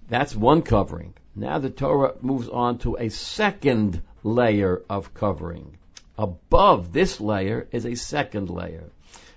that's 0.09 0.35
one 0.35 0.62
covering. 0.62 1.14
Now 1.37 1.61
the 1.61 1.71
Torah 1.71 2.14
moves 2.21 2.49
on 2.49 2.79
to 2.79 2.97
a 2.99 3.09
second 3.09 4.03
layer 4.25 4.83
of 4.90 5.14
covering. 5.14 5.79
Above 6.18 6.92
this 6.92 7.21
layer 7.21 7.68
is 7.71 7.87
a 7.87 7.95
second 7.95 8.51
layer. 8.51 8.90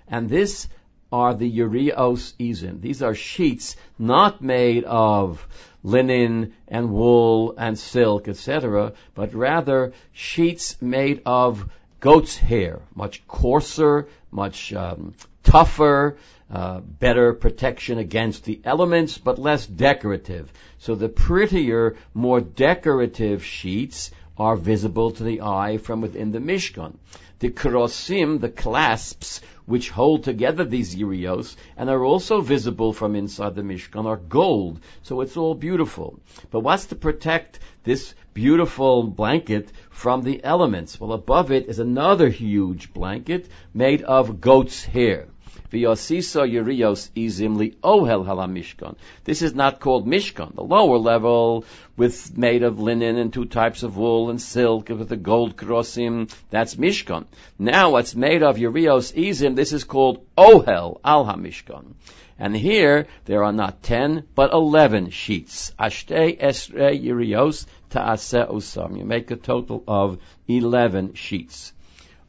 And 0.07 0.27
this 0.27 0.67
are 1.11 1.35
the 1.35 1.47
Urios 1.47 2.33
Izim. 2.39 2.81
These 2.81 3.03
are 3.03 3.15
sheets 3.15 3.75
not 3.99 4.41
made 4.41 4.83
of 4.83 5.47
linen 5.83 6.53
and 6.67 6.91
wool 6.91 7.53
and 7.57 7.77
silk, 7.77 8.27
etc., 8.27 8.93
but 9.13 9.35
rather 9.35 9.93
sheets 10.11 10.81
made 10.81 11.21
of 11.25 11.69
goat's 11.99 12.35
hair, 12.35 12.81
much 12.95 13.25
coarser, 13.27 14.07
much 14.31 14.73
um, 14.73 15.13
tougher, 15.45 16.17
uh, 16.51 16.79
better 16.81 17.33
protection 17.33 17.97
against 17.97 18.43
the 18.43 18.59
elements, 18.63 19.17
but 19.17 19.39
less 19.39 19.65
decorative. 19.65 20.51
So 20.79 20.95
the 20.95 21.09
prettier, 21.09 21.95
more 22.13 22.41
decorative 22.41 23.43
sheets 23.43 24.11
are 24.37 24.57
visible 24.57 25.11
to 25.11 25.23
the 25.23 25.41
eye 25.41 25.77
from 25.77 26.01
within 26.01 26.31
the 26.31 26.39
Mishkan. 26.39 26.97
The 27.39 27.49
krosim, 27.49 28.41
the 28.41 28.49
clasps, 28.49 29.41
which 29.65 29.89
hold 29.89 30.23
together 30.23 30.63
these 30.63 30.95
urios 30.95 31.57
and 31.77 31.89
are 31.89 32.03
also 32.03 32.41
visible 32.41 32.93
from 32.93 33.15
inside 33.15 33.55
the 33.55 33.61
Mishkan 33.61 34.05
are 34.05 34.17
gold. 34.17 34.79
So 35.01 35.21
it's 35.21 35.37
all 35.37 35.55
beautiful. 35.55 36.19
But 36.51 36.59
what's 36.59 36.87
to 36.87 36.95
protect 36.95 37.59
this 37.83 38.13
beautiful 38.33 39.03
blanket 39.03 39.71
from 39.89 40.21
the 40.21 40.43
elements? 40.43 40.99
Well, 40.99 41.13
above 41.13 41.51
it 41.51 41.67
is 41.67 41.79
another 41.79 42.29
huge 42.29 42.93
blanket 42.93 43.49
made 43.73 44.01
of 44.03 44.41
goat's 44.41 44.83
hair. 44.83 45.27
Yerios 45.71 47.09
izim 47.15 47.73
ohel 47.83 48.25
halamishkan. 48.25 48.95
This 49.23 49.41
is 49.41 49.53
not 49.53 49.79
called 49.79 50.07
mishkan. 50.07 50.55
The 50.55 50.63
lower 50.63 50.97
level, 50.97 51.65
with 51.97 52.37
made 52.37 52.63
of 52.63 52.79
linen 52.79 53.17
and 53.17 53.31
two 53.31 53.45
types 53.45 53.83
of 53.83 53.97
wool 53.97 54.29
and 54.29 54.41
silk 54.41 54.89
with 54.89 55.09
the 55.09 55.17
gold 55.17 55.55
krosim, 55.55 56.33
that's 56.49 56.75
mishkan. 56.75 57.25
Now, 57.59 57.91
what's 57.91 58.15
made 58.15 58.43
of 58.43 58.57
Yerios 58.57 59.13
izim, 59.13 59.55
this 59.55 59.73
is 59.73 59.83
called 59.83 60.25
ohel 60.37 60.99
al 61.03 61.25
hamishkan. 61.25 61.93
And 62.37 62.55
here 62.55 63.07
there 63.25 63.43
are 63.45 63.53
not 63.53 63.81
ten, 63.81 64.23
but 64.35 64.51
eleven 64.51 65.09
sheets. 65.09 65.71
Ashte 65.79 66.37
esre 66.37 67.01
Yerios 67.01 67.65
ta'aseh 67.89 68.49
usam. 68.49 68.97
You 68.97 69.05
make 69.05 69.31
a 69.31 69.37
total 69.37 69.83
of 69.87 70.19
eleven 70.47 71.13
sheets. 71.13 71.71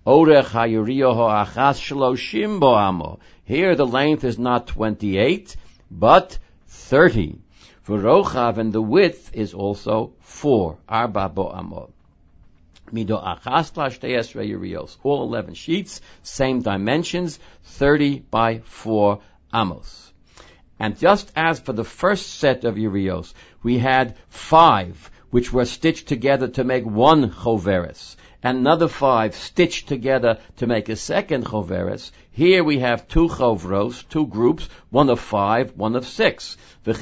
Here 0.06 0.14
the 3.74 3.88
length 3.90 4.22
is 4.22 4.38
not 4.38 4.68
28, 4.68 5.56
but 5.90 6.38
30. 6.68 7.40
For 7.82 7.98
Rochav 7.98 8.58
and 8.58 8.72
the 8.72 8.80
width 8.80 9.32
is 9.32 9.52
also 9.52 10.12
4. 10.20 10.78
Arba 10.88 11.28
bo'amot. 11.28 11.90
Mido 12.92 13.20
achas 13.20 14.32
urios. 14.48 14.96
All 15.02 15.24
11 15.24 15.54
sheets, 15.54 16.00
same 16.22 16.62
dimensions, 16.62 17.40
30 17.64 18.20
by 18.30 18.60
4 18.60 19.18
amos. 19.52 20.12
And 20.78 20.96
just 20.96 21.32
as 21.34 21.58
for 21.58 21.72
the 21.72 21.82
first 21.82 22.36
set 22.36 22.62
of 22.62 22.78
urios, 22.78 23.34
we 23.60 23.78
had 23.78 24.14
five, 24.28 25.10
which 25.30 25.52
were 25.52 25.64
stitched 25.64 26.06
together 26.06 26.46
to 26.46 26.62
make 26.62 26.86
one 26.86 27.32
choveres 27.32 28.14
another 28.46 28.88
five 28.88 29.34
stitched 29.34 29.88
together 29.88 30.38
to 30.56 30.66
make 30.66 30.88
a 30.88 30.96
second 30.96 31.44
choveres. 31.44 32.12
Here 32.30 32.62
we 32.62 32.78
have 32.80 33.08
two 33.08 33.28
chovros, 33.28 34.06
two 34.08 34.26
groups, 34.26 34.68
one 34.90 35.08
of 35.10 35.20
five, 35.20 35.76
one 35.76 35.96
of 35.96 36.06
six. 36.06 36.56
You 36.84 36.92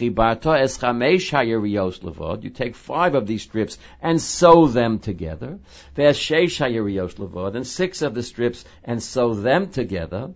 take 2.51 2.75
five 2.75 3.15
of 3.15 3.27
these 3.27 3.43
strips 3.43 3.79
and 4.01 4.21
sew 4.21 4.69
them 4.69 4.99
together. 5.01 5.59
Levod, 5.97 7.57
and 7.57 7.67
six 7.67 8.03
of 8.03 8.15
the 8.15 8.23
strips 8.23 8.65
and 8.85 9.03
sew 9.03 9.35
them 9.35 9.69
together. 9.71 10.31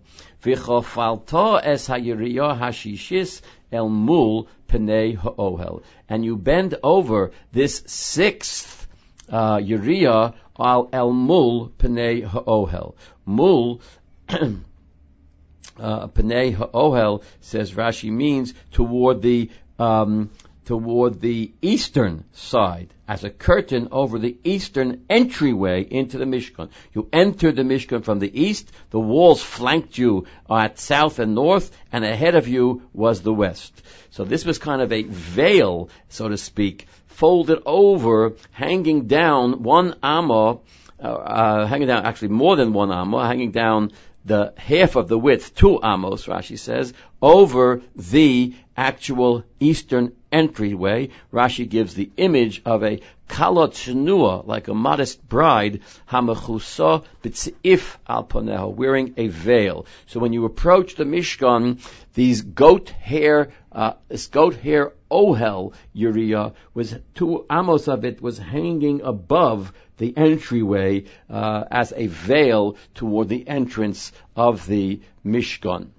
And 6.09 6.25
you 6.25 6.35
bend 6.37 6.75
over 6.83 7.31
this 7.51 7.83
sixth 7.87 8.87
uh, 9.31 9.61
Uriah 9.63 10.33
al 10.59 10.89
el 10.93 11.13
mul 11.13 11.71
pnei 11.77 12.23
ha'ohel. 12.23 12.93
Mul 13.25 13.81
uh, 14.29 16.07
pnei 16.07 16.53
ha'ohel 16.53 17.23
says 17.41 17.73
Rashi 17.73 18.11
means 18.11 18.53
toward 18.71 19.21
the 19.21 19.49
um, 19.77 20.29
toward 20.69 21.19
the 21.19 21.51
eastern 21.63 22.23
side 22.31 22.93
as 23.07 23.23
a 23.23 23.29
curtain 23.31 23.87
over 23.91 24.19
the 24.19 24.37
eastern 24.43 25.03
entryway 25.09 25.81
into 25.81 26.19
the 26.19 26.25
Mishkan. 26.25 26.69
You 26.93 27.09
entered 27.11 27.55
the 27.55 27.63
Mishkan 27.63 28.03
from 28.03 28.19
the 28.19 28.39
east, 28.39 28.71
the 28.91 28.99
walls 28.99 29.41
flanked 29.41 29.97
you 29.97 30.27
at 30.47 30.77
south 30.77 31.17
and 31.17 31.33
north, 31.33 31.75
and 31.91 32.05
ahead 32.05 32.35
of 32.35 32.47
you 32.47 32.83
was 32.93 33.23
the 33.23 33.33
west. 33.33 33.81
So 34.11 34.25
this 34.25 34.45
was 34.45 34.59
kind 34.59 34.83
of 34.83 34.91
a 34.91 35.01
veil, 35.01 35.89
so 36.07 36.29
to 36.29 36.37
speak, 36.37 36.85
folded 37.07 37.63
over, 37.65 38.33
hanging 38.51 39.07
down 39.07 39.63
one 39.63 39.95
amma, 40.03 40.59
uh, 41.03 41.07
uh, 41.07 41.65
hanging 41.65 41.87
down 41.87 42.05
actually 42.05 42.27
more 42.27 42.55
than 42.55 42.73
one 42.73 42.91
amma, 42.91 43.25
hanging 43.25 43.49
down 43.49 43.91
the 44.23 44.53
half 44.57 44.95
of 44.95 45.07
the 45.07 45.17
width, 45.17 45.55
two 45.55 45.79
amos, 45.83 46.27
Rashi 46.27 46.59
says, 46.59 46.93
over 47.21 47.81
the 47.95 48.53
actual 48.79 49.43
eastern 49.59 50.13
entryway. 50.31 51.09
Rashi 51.33 51.67
gives 51.67 51.95
the 51.95 52.09
image 52.15 52.61
of 52.65 52.81
a 52.81 53.01
kalot 53.27 53.73
shenua, 53.73 54.47
like 54.47 54.69
a 54.69 54.73
modest 54.73 55.27
bride, 55.27 55.81
hamachusa 56.09 57.03
b'tzif 57.21 57.97
al 58.07 58.23
poneho, 58.23 58.73
wearing 58.73 59.13
a 59.17 59.27
veil. 59.27 59.85
So 60.07 60.21
when 60.21 60.31
you 60.31 60.45
approach 60.45 60.95
the 60.95 61.03
Mishkan, 61.03 61.85
these 62.13 62.41
goat 62.41 62.87
hair, 62.89 63.51
uh, 63.73 63.93
this 64.07 64.27
goat 64.27 64.55
hair 64.55 64.93
ohel 65.11 65.73
Uriah 65.93 66.53
was 66.73 66.95
two 67.15 67.45
amos 67.51 67.89
of 67.89 68.05
it 68.05 68.21
was 68.21 68.37
hanging 68.37 69.01
above 69.01 69.73
the 69.97 70.15
entryway 70.15 71.03
uh, 71.29 71.65
as 71.69 71.91
a 71.93 72.07
veil 72.07 72.77
toward 72.95 73.27
the 73.27 73.45
entrance 73.45 74.13
of 74.37 74.65
the 74.67 75.01
Mishkan. 75.25 75.89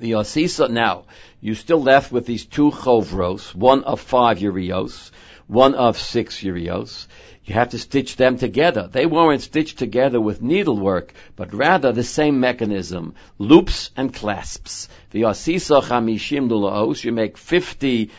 The 0.00 0.12
Osisa, 0.12 0.70
now, 0.70 1.04
you 1.42 1.54
still 1.54 1.82
left 1.82 2.10
with 2.10 2.24
these 2.24 2.46
two 2.46 2.70
chovros, 2.70 3.54
one 3.54 3.84
of 3.84 4.00
five 4.00 4.40
urios, 4.40 5.12
one 5.46 5.74
of 5.74 5.98
six 5.98 6.42
urios. 6.42 7.06
You 7.44 7.52
have 7.52 7.70
to 7.70 7.78
stitch 7.78 8.16
them 8.16 8.38
together. 8.38 8.88
They 8.90 9.04
weren't 9.04 9.42
stitched 9.42 9.76
together 9.78 10.18
with 10.18 10.40
needlework, 10.40 11.12
but 11.36 11.52
rather 11.52 11.92
the 11.92 12.02
same 12.02 12.40
mechanism, 12.40 13.14
loops 13.36 13.90
and 13.94 14.14
clasps. 14.14 14.88
The 15.10 15.22
Osisa 15.22 15.82
chamishim 15.82 16.48
lulaos, 16.48 17.04
you 17.04 17.12
make 17.12 17.36
50 17.36 18.10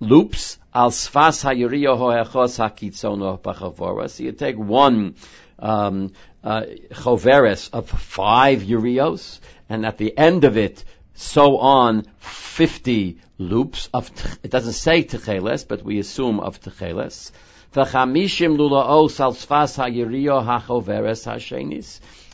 loops 0.00 0.58
al 0.74 0.90
sfas 0.90 1.42
hayuriyo 1.42 1.96
hoechos 1.96 2.58
hakitzono 2.58 3.40
b'chavora. 3.40 4.10
So 4.10 4.24
you 4.24 4.32
take 4.32 4.58
one 4.58 5.14
um, 5.58 6.12
uh, 6.42 6.64
choveres 6.92 7.70
of 7.72 7.88
five 7.88 8.62
urios, 8.62 9.40
and 9.70 9.86
at 9.86 9.96
the 9.96 10.16
end 10.18 10.44
of 10.44 10.58
it, 10.58 10.84
so 11.14 11.58
on 11.58 12.04
50 12.18 13.18
loops 13.38 13.88
of, 13.92 14.10
it 14.42 14.50
doesn't 14.50 14.72
say 14.72 15.04
techeles, 15.04 15.66
but 15.66 15.82
we 15.82 15.98
assume 15.98 16.40
of 16.40 16.60
techeles. 16.60 17.30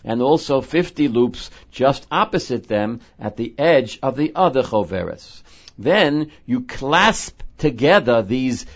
And 0.02 0.22
also 0.22 0.60
50 0.60 1.08
loops 1.08 1.50
just 1.70 2.06
opposite 2.10 2.68
them 2.68 3.00
at 3.18 3.36
the 3.36 3.54
edge 3.58 3.98
of 4.02 4.16
the 4.16 4.32
other 4.34 4.62
choveres. 4.62 5.42
Then 5.78 6.30
you 6.44 6.62
clasp 6.62 7.42
together 7.56 8.22
these 8.22 8.66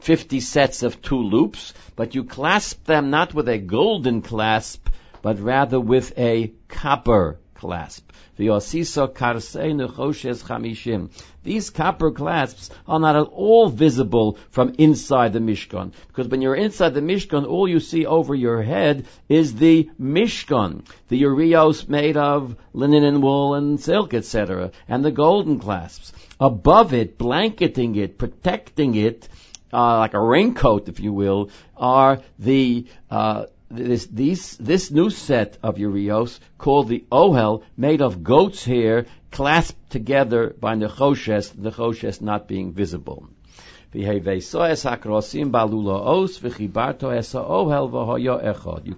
50 0.00 0.40
sets 0.40 0.82
of 0.82 1.00
two 1.00 1.22
loops, 1.22 1.74
but 1.96 2.14
you 2.14 2.24
clasp 2.24 2.84
them 2.84 3.10
not 3.10 3.34
with 3.34 3.48
a 3.48 3.58
golden 3.58 4.20
clasp, 4.22 4.88
but 5.22 5.40
rather 5.40 5.80
with 5.80 6.18
a 6.18 6.52
copper 6.68 7.39
clasp. 7.60 8.10
These 11.42 11.70
copper 11.70 12.10
clasps 12.10 12.70
are 12.88 12.98
not 12.98 13.16
at 13.16 13.28
all 13.32 13.68
visible 13.68 14.38
from 14.48 14.74
inside 14.78 15.34
the 15.34 15.40
Mishkan. 15.40 15.92
Because 16.08 16.28
when 16.28 16.40
you're 16.40 16.54
inside 16.54 16.94
the 16.94 17.02
Mishkan, 17.02 17.46
all 17.46 17.68
you 17.68 17.80
see 17.80 18.06
over 18.06 18.34
your 18.34 18.62
head 18.62 19.04
is 19.28 19.54
the 19.54 19.90
Mishkan, 20.00 20.86
the 21.08 21.18
urios 21.18 21.86
made 21.86 22.16
of 22.16 22.56
linen 22.72 23.04
and 23.04 23.22
wool 23.22 23.54
and 23.54 23.78
silk, 23.78 24.14
etc., 24.14 24.70
and 24.88 25.04
the 25.04 25.10
golden 25.10 25.58
clasps. 25.58 26.12
Above 26.40 26.94
it, 26.94 27.18
blanketing 27.18 27.94
it, 27.96 28.16
protecting 28.16 28.94
it, 28.94 29.28
uh, 29.72 29.98
like 29.98 30.14
a 30.14 30.20
raincoat, 30.20 30.88
if 30.88 30.98
you 30.98 31.12
will, 31.12 31.50
are 31.76 32.20
the 32.38 32.86
uh, 33.10 33.44
this, 33.70 34.06
these, 34.06 34.56
this 34.56 34.90
new 34.90 35.10
set 35.10 35.56
of 35.62 35.78
urios 35.78 36.40
called 36.58 36.88
the 36.88 37.04
ohel, 37.12 37.62
made 37.76 38.02
of 38.02 38.24
goat's 38.24 38.64
hair, 38.64 39.06
clasped 39.30 39.90
together 39.90 40.54
by 40.58 40.74
nechoshes, 40.74 41.52
the 41.52 41.70
nechoshes 41.70 42.20
not 42.20 42.48
being 42.48 42.72
visible. 42.72 43.28
You 43.92 44.04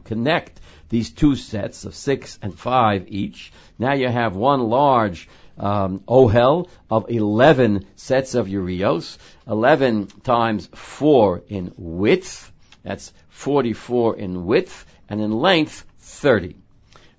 connect 0.05 0.61
these 0.89 1.11
two 1.11 1.37
sets 1.37 1.85
of 1.85 1.95
six 1.95 2.39
and 2.43 2.59
five 2.59 3.07
each. 3.09 3.53
Now 3.79 3.95
you 3.95 4.09
have 4.09 4.37
one 4.37 4.61
large 4.61 5.29
um, 5.59 6.01
ohel 6.07 6.69
of 6.91 7.11
11 7.11 7.87
sets 7.97 8.35
of 8.35 8.49
urios, 8.49 9.19
11 9.47 10.09
times 10.23 10.69
4 10.75 11.43
in 11.49 11.73
width. 11.77 12.53
That's 12.83 13.13
44 13.33 14.17
in 14.17 14.47
width, 14.47 14.87
and 15.09 15.21
in 15.21 15.33
length, 15.33 15.85
30. 15.99 16.55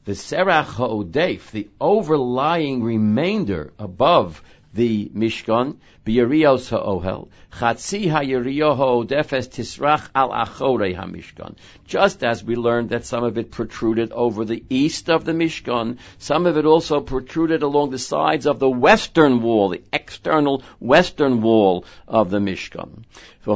The 0.05 0.13
serach 0.13 0.65
ha'odef, 0.65 1.51
the 1.51 1.67
overlying 1.81 2.81
remainder 2.83 3.73
above 3.77 4.41
the 4.73 5.09
Mishkan, 5.13 5.77
b'yerios 6.05 6.71
ohel 6.77 7.29
chatzi 7.59 8.09
ha'yeriyoho 8.09 9.07
defes 9.07 9.47
tisrach 9.47 10.09
al 10.13 10.29
achorei 10.29 10.95
ha'mishkan. 10.95 11.55
Just 11.85 12.23
as 12.23 12.43
we 12.43 12.55
learned 12.55 12.89
that 12.89 13.05
some 13.05 13.23
of 13.23 13.37
it 13.37 13.51
protruded 13.51 14.11
over 14.11 14.43
the 14.43 14.63
east 14.69 15.09
of 15.09 15.23
the 15.23 15.31
Mishkan, 15.31 15.97
some 16.17 16.45
of 16.45 16.57
it 16.57 16.65
also 16.65 16.99
protruded 16.99 17.61
along 17.61 17.91
the 17.91 17.99
sides 17.99 18.47
of 18.47 18.59
the 18.59 18.69
western 18.69 19.41
wall, 19.41 19.69
the 19.69 19.83
external 19.93 20.63
western 20.79 21.41
wall 21.41 21.85
of 22.07 22.31
the 22.31 22.39
Mishkan. 22.39 23.03
Now 23.45 23.55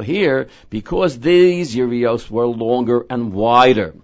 here, 0.00 0.48
because 0.70 1.20
these 1.20 1.76
Yerios 1.76 2.28
were 2.36 2.46
longer 2.46 3.06
and 3.08 3.32
wider, 3.32 3.94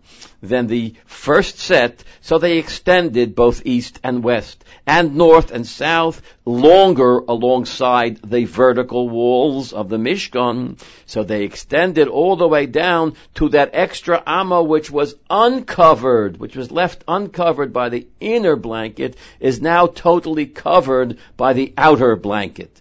than 0.43 0.67
the 0.67 0.95
first 1.05 1.59
set, 1.59 2.03
so 2.23 2.39
they 2.39 2.57
extended 2.57 3.35
both 3.35 3.67
east 3.67 4.01
and 4.03 4.25
west, 4.25 4.65
and 4.87 5.15
north 5.15 5.53
and 5.53 5.67
south, 5.67 6.23
longer 6.47 7.19
alongside 7.19 8.19
the 8.25 8.45
vertical 8.45 9.09
walls 9.09 9.75
of 9.75 9.91
the 9.91 9.99
Mishkan. 9.99 10.81
So 11.05 11.23
they 11.23 11.45
extended 11.45 12.09
all 12.09 12.37
the 12.37 12.49
way 12.49 12.65
down 12.67 13.15
to 13.35 13.51
that 13.51 13.71
extra 13.75 14.23
amma 14.27 14.63
which 14.63 14.91
was 14.91 15.15
uncovered, 15.29 16.39
which 16.39 16.57
was 16.57 16.71
left 16.71 17.05
uncovered 17.07 17.73
by 17.73 17.91
the 17.91 18.07
inner 18.19 18.57
blanket, 18.57 19.17
is 19.41 19.61
now 19.61 19.87
totally 19.87 20.47
covered 20.47 21.19
by 21.37 21.53
the 21.53 21.75
outer 21.77 22.17
blanket. 22.17 22.81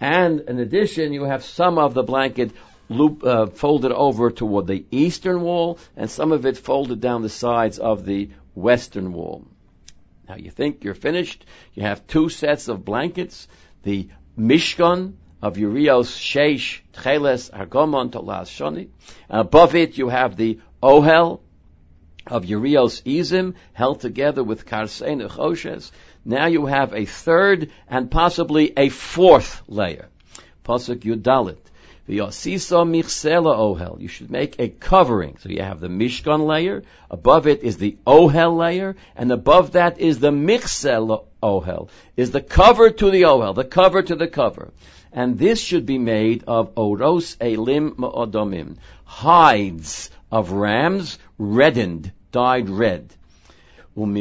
And 0.00 0.40
in 0.40 0.60
addition, 0.60 1.12
you 1.12 1.24
have 1.24 1.42
some 1.44 1.76
of 1.76 1.92
the 1.92 2.04
blanket 2.04 2.52
loop, 2.88 3.24
uh, 3.24 3.46
folded 3.46 3.92
over 3.92 4.30
toward 4.30 4.66
the 4.66 4.84
eastern 4.90 5.42
wall, 5.42 5.78
and 5.96 6.10
some 6.10 6.32
of 6.32 6.46
it 6.46 6.56
folded 6.56 7.00
down 7.00 7.22
the 7.22 7.28
sides 7.28 7.78
of 7.78 8.04
the 8.04 8.30
western 8.54 9.12
wall. 9.12 9.44
Now 10.28 10.36
you 10.36 10.50
think 10.50 10.84
you're 10.84 10.94
finished. 10.94 11.44
You 11.74 11.84
have 11.84 12.06
two 12.06 12.28
sets 12.28 12.68
of 12.68 12.84
blankets. 12.84 13.48
The 13.82 14.08
Mishkan 14.38 15.14
of 15.40 15.56
Urios 15.56 16.16
Sheish 16.16 16.80
Tcheles 16.92 17.50
Argomon 17.50 18.10
Tolas 18.10 18.50
Shoni. 18.50 18.88
Above 19.30 19.74
it 19.74 19.96
you 19.96 20.08
have 20.08 20.36
the 20.36 20.58
Ohel 20.82 21.40
of 22.26 22.44
Urios 22.44 23.00
Izim 23.02 23.54
held 23.72 24.00
together 24.00 24.44
with 24.44 24.66
Karsei 24.66 25.16
Nechoshes. 25.16 25.90
Now 26.24 26.46
you 26.46 26.66
have 26.66 26.92
a 26.92 27.06
third 27.06 27.70
and 27.88 28.10
possibly 28.10 28.72
a 28.76 28.90
fourth 28.90 29.62
layer. 29.66 30.08
Pasuk 30.64 31.00
Yudalit. 31.00 31.58
Michse 32.08 33.42
la'ohel. 33.42 34.00
You 34.00 34.08
should 34.08 34.30
make 34.30 34.58
a 34.58 34.68
covering. 34.68 35.36
So 35.38 35.48
you 35.48 35.62
have 35.62 35.80
the 35.80 35.88
mishkan 35.88 36.46
layer. 36.46 36.82
Above 37.10 37.46
it 37.46 37.62
is 37.62 37.76
the 37.76 37.96
ohel 38.06 38.56
layer, 38.56 38.96
and 39.14 39.30
above 39.30 39.72
that 39.72 40.00
is 40.00 40.18
the 40.18 40.30
michse 40.30 40.84
la'ohel. 40.84 41.88
Is 42.16 42.30
the 42.30 42.40
cover 42.40 42.90
to 42.90 43.10
the 43.10 43.22
ohel, 43.22 43.54
the 43.54 43.64
cover 43.64 44.02
to 44.02 44.16
the 44.16 44.28
cover. 44.28 44.72
And 45.12 45.38
this 45.38 45.60
should 45.60 45.86
be 45.86 45.98
made 45.98 46.44
of 46.46 46.72
oros 46.76 47.36
elim 47.40 47.92
ma'odomim, 47.96 48.76
hides 49.04 50.10
of 50.30 50.52
rams 50.52 51.18
reddened, 51.38 52.12
dyed 52.32 52.68
red. 52.68 53.14
And 53.98 54.16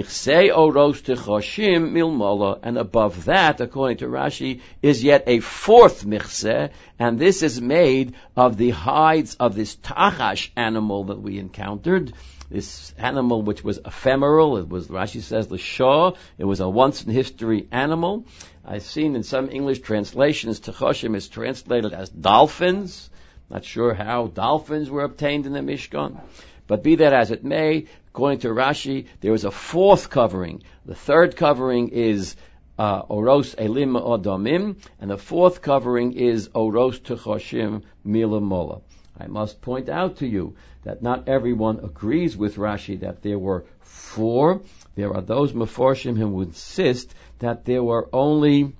above 2.78 3.26
that, 3.26 3.62
according 3.62 3.98
to 3.98 4.08
Rashi, 4.08 4.62
is 4.82 5.04
yet 5.04 5.26
a 5.28 5.40
fourth 5.40 6.04
michse, 6.04 6.72
and 6.98 7.20
this 7.20 7.44
is 7.44 7.62
made 7.62 8.16
of 8.36 8.58
the 8.58 8.72
hides 8.72 9.36
of 9.36 9.54
this 9.54 9.76
tachash 9.76 10.50
animal 10.56 11.04
that 11.06 11.22
we 11.22 11.38
encountered. 11.38 12.14
This 12.50 12.92
animal 12.98 13.44
which 13.44 13.64
was 13.64 13.78
ephemeral, 13.86 14.58
it 14.58 14.68
was, 14.68 14.88
Rashi 14.88 15.22
says, 15.22 15.48
the 15.48 15.60
Shah, 15.60 16.14
it 16.40 16.46
was 16.46 16.60
a 16.60 16.68
once 16.68 17.04
in 17.04 17.12
history 17.12 17.68
animal. 17.72 18.26
I've 18.66 18.82
seen 18.82 19.16
in 19.16 19.22
some 19.22 19.52
English 19.52 19.82
translations, 19.82 20.60
techoshim 20.60 21.16
is 21.16 21.28
translated 21.28 21.94
as 21.94 22.10
dolphins. 22.10 23.12
Not 23.48 23.64
sure 23.64 23.94
how 23.94 24.26
dolphins 24.28 24.90
were 24.90 25.04
obtained 25.04 25.46
in 25.46 25.54
the 25.54 25.60
Mishkan. 25.60 26.20
But 26.66 26.84
be 26.84 26.96
that 26.96 27.14
as 27.14 27.32
it 27.32 27.46
may, 27.46 27.86
according 28.18 28.40
to 28.40 28.48
Rashi, 28.48 29.06
there 29.22 29.36
is 29.36 29.46
a 29.46 29.52
fourth 29.52 30.10
covering. 30.10 30.64
The 30.88 30.96
third 30.96 31.36
covering 31.36 31.90
is 31.90 32.36
uh, 32.80 33.02
Oros 33.08 33.54
Elim 33.54 33.94
Odomim, 33.94 34.78
and 35.00 35.12
the 35.12 35.20
fourth 35.20 35.62
covering 35.62 36.14
is 36.14 36.50
Oros 36.56 37.00
Techoshim 37.00 37.84
Milamola. 38.04 38.82
I 39.20 39.28
must 39.28 39.62
point 39.62 39.88
out 39.88 40.18
to 40.18 40.28
you 40.28 40.56
that 40.84 41.04
not 41.04 41.30
everyone 41.30 41.82
agrees 41.84 42.36
with 42.36 42.56
Rashi 42.56 43.02
that 43.02 43.22
there 43.22 43.38
were 43.38 43.66
four. 43.82 44.62
There 44.96 45.14
are 45.14 45.22
those 45.22 45.54
Meforshim 45.54 46.18
who 46.18 46.42
insist 46.42 47.14
that 47.38 47.66
there 47.66 47.84
were 47.84 48.10
only 48.12 48.74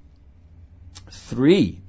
three, 1.12 1.80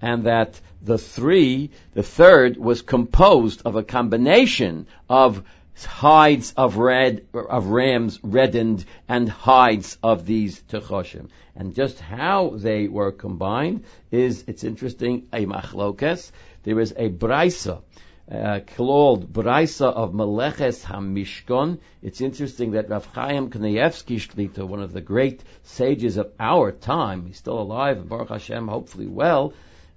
and 0.00 0.24
that 0.24 0.58
the 0.80 0.96
three, 0.96 1.68
the 1.92 2.02
third, 2.02 2.56
was 2.56 2.80
composed 2.80 3.60
of 3.66 3.76
a 3.76 3.82
combination 3.82 4.86
of 5.10 5.44
hides 5.82 6.52
of 6.56 6.76
red 6.76 7.26
of 7.34 7.66
rams 7.66 8.20
reddened 8.22 8.84
and 9.08 9.28
hides 9.28 9.98
of 10.02 10.26
these 10.26 10.62
techoshim. 10.62 11.28
And 11.56 11.74
just 11.74 12.00
how 12.00 12.50
they 12.56 12.88
were 12.88 13.12
combined 13.12 13.84
is 14.10 14.44
it's 14.46 14.64
interesting 14.64 15.26
a 15.32 15.46
machlokes. 15.46 16.30
There 16.62 16.80
is 16.80 16.92
a 16.96 17.08
brisa 17.08 17.82
uh, 18.30 18.60
called 18.76 19.32
Braisa 19.32 19.92
of 19.92 20.12
Meleches 20.12 20.84
HaMishkon. 20.84 21.78
It's 22.02 22.20
interesting 22.20 22.72
that 22.72 22.88
Rav 22.88 23.06
Chaim 23.06 23.50
Kanievsky 23.50 24.16
Shlita, 24.16 24.66
one 24.66 24.80
of 24.80 24.92
the 24.92 25.00
great 25.00 25.42
sages 25.62 26.16
of 26.16 26.32
our 26.40 26.72
time, 26.72 27.26
he's 27.26 27.36
still 27.36 27.58
alive, 27.58 28.08
Baruch 28.08 28.30
Hashem, 28.30 28.68
hopefully 28.68 29.06
well, 29.06 29.52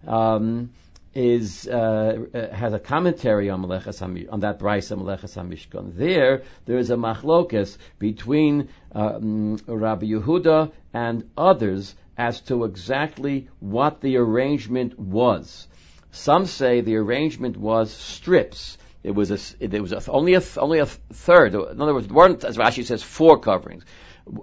um, 0.05 0.71
is 1.17 1.67
uh, 1.67 2.25
uh, 2.31 2.55
has 2.55 2.73
a 2.73 2.79
commentary 2.79 3.49
on 3.49 3.63
Meleches 3.63 4.03
on 4.31 4.39
that 4.41 4.59
Braisa 4.59 4.95
Meleches 4.95 5.35
HaMishkon. 5.35 5.95
There, 5.95 6.43
there 6.65 6.77
is 6.77 6.91
a 6.91 6.95
machlokas 6.95 7.77
between 7.97 8.69
um, 8.91 9.57
Rabbi 9.65 10.05
Yehuda 10.05 10.71
and 10.93 11.27
others 11.35 11.95
as 12.19 12.41
to 12.41 12.65
exactly 12.65 13.49
what 13.59 13.99
the 14.01 14.17
arrangement 14.17 14.99
was. 14.99 15.67
Some 16.11 16.45
say 16.45 16.81
the 16.81 16.97
arrangement 16.97 17.57
was 17.57 17.91
strips. 17.91 18.77
It 19.03 19.15
was 19.15 19.31
a, 19.31 19.67
there 19.67 19.81
was 19.81 19.93
a, 19.93 20.11
only 20.11 20.35
a 20.35 20.43
only 20.57 20.79
a 20.79 20.85
third. 20.85 21.55
In 21.55 21.81
other 21.81 21.95
words, 21.95 22.09
weren't 22.09 22.43
as 22.43 22.57
Rashi 22.57 22.85
says 22.85 23.01
four 23.01 23.39
coverings. 23.39 23.85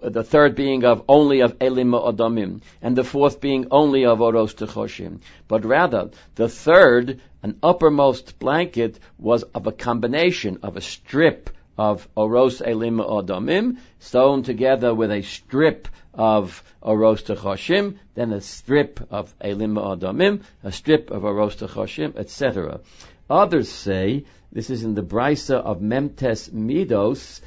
The 0.02 0.24
third 0.24 0.54
being 0.54 0.84
of 0.84 1.02
only 1.08 1.40
of 1.40 1.56
Elim 1.60 1.92
Adamim, 1.92 2.62
and 2.80 2.96
the 2.96 3.04
fourth 3.04 3.40
being 3.40 3.66
only 3.70 4.06
of 4.06 4.22
Oros 4.22 4.54
Techoshim. 4.54 5.20
But 5.46 5.66
rather, 5.66 6.10
the 6.36 6.48
third, 6.48 7.20
an 7.42 7.58
uppermost 7.62 8.38
blanket, 8.38 8.98
was 9.18 9.42
of 9.42 9.66
a 9.66 9.72
combination 9.72 10.60
of 10.62 10.78
a 10.78 10.80
strip 10.80 11.50
of 11.76 12.08
Oros 12.16 12.62
Elim 12.62 12.98
Adamim, 12.98 13.76
sewn 13.98 14.42
together 14.42 14.94
with 14.94 15.10
a 15.10 15.20
strip 15.20 15.88
of 16.14 16.62
Oros 16.80 17.22
Techoshim, 17.22 17.96
then 18.14 18.32
a 18.32 18.40
strip 18.40 19.00
of 19.10 19.34
Elim 19.40 19.74
Adamim, 19.74 20.44
a 20.62 20.72
strip 20.72 21.10
of 21.10 21.24
Oros 21.24 21.56
Techoshim, 21.56 22.16
etc. 22.16 22.80
Others 23.28 23.68
say, 23.68 24.24
this 24.50 24.70
is 24.70 24.84
in 24.84 24.94
the 24.94 25.02
Brisa 25.02 25.56
of 25.56 25.82
Mem 25.82 26.10
Tes 26.10 26.48
Midos, 26.48 27.40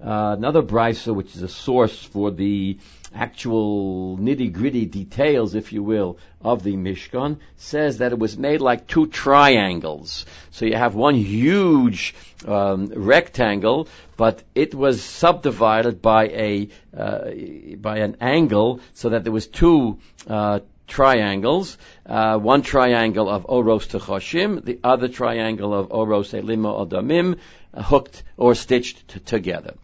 uh, 0.00 0.36
another 0.38 0.62
brisa, 0.62 1.14
which 1.14 1.34
is 1.34 1.42
a 1.42 1.48
source 1.48 2.02
for 2.02 2.30
the 2.30 2.78
actual 3.14 4.16
nitty 4.18 4.52
gritty 4.52 4.86
details, 4.86 5.54
if 5.54 5.72
you 5.72 5.82
will, 5.82 6.18
of 6.40 6.62
the 6.62 6.76
Mishkan, 6.76 7.38
says 7.56 7.98
that 7.98 8.12
it 8.12 8.18
was 8.18 8.38
made 8.38 8.60
like 8.60 8.86
two 8.86 9.06
triangles. 9.06 10.24
So 10.50 10.66
you 10.66 10.76
have 10.76 10.94
one 10.94 11.14
huge 11.14 12.14
um, 12.46 12.86
rectangle, 12.86 13.88
but 14.16 14.42
it 14.54 14.74
was 14.74 15.02
subdivided 15.02 16.00
by 16.00 16.28
a 16.28 16.68
uh, 16.96 17.30
by 17.76 17.98
an 17.98 18.18
angle, 18.20 18.80
so 18.94 19.10
that 19.10 19.24
there 19.24 19.32
was 19.32 19.46
two. 19.46 19.98
Uh, 20.26 20.60
triangles, 20.88 21.76
uh, 22.06 22.38
one 22.38 22.62
triangle 22.62 23.28
of 23.28 23.44
Oros 23.46 23.86
Techoshim, 23.86 24.64
the 24.64 24.78
other 24.82 25.08
triangle 25.08 25.74
of 25.74 25.92
Oros 25.92 26.32
Elimo 26.32 26.88
Odamim, 26.88 27.38
uh, 27.74 27.82
hooked 27.82 28.22
or 28.38 28.54
stitched 28.54 29.06
t- 29.06 29.20
together. 29.20 29.74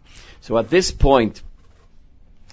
So 0.45 0.59
at 0.59 0.69
this 0.69 0.91
point 0.91 1.41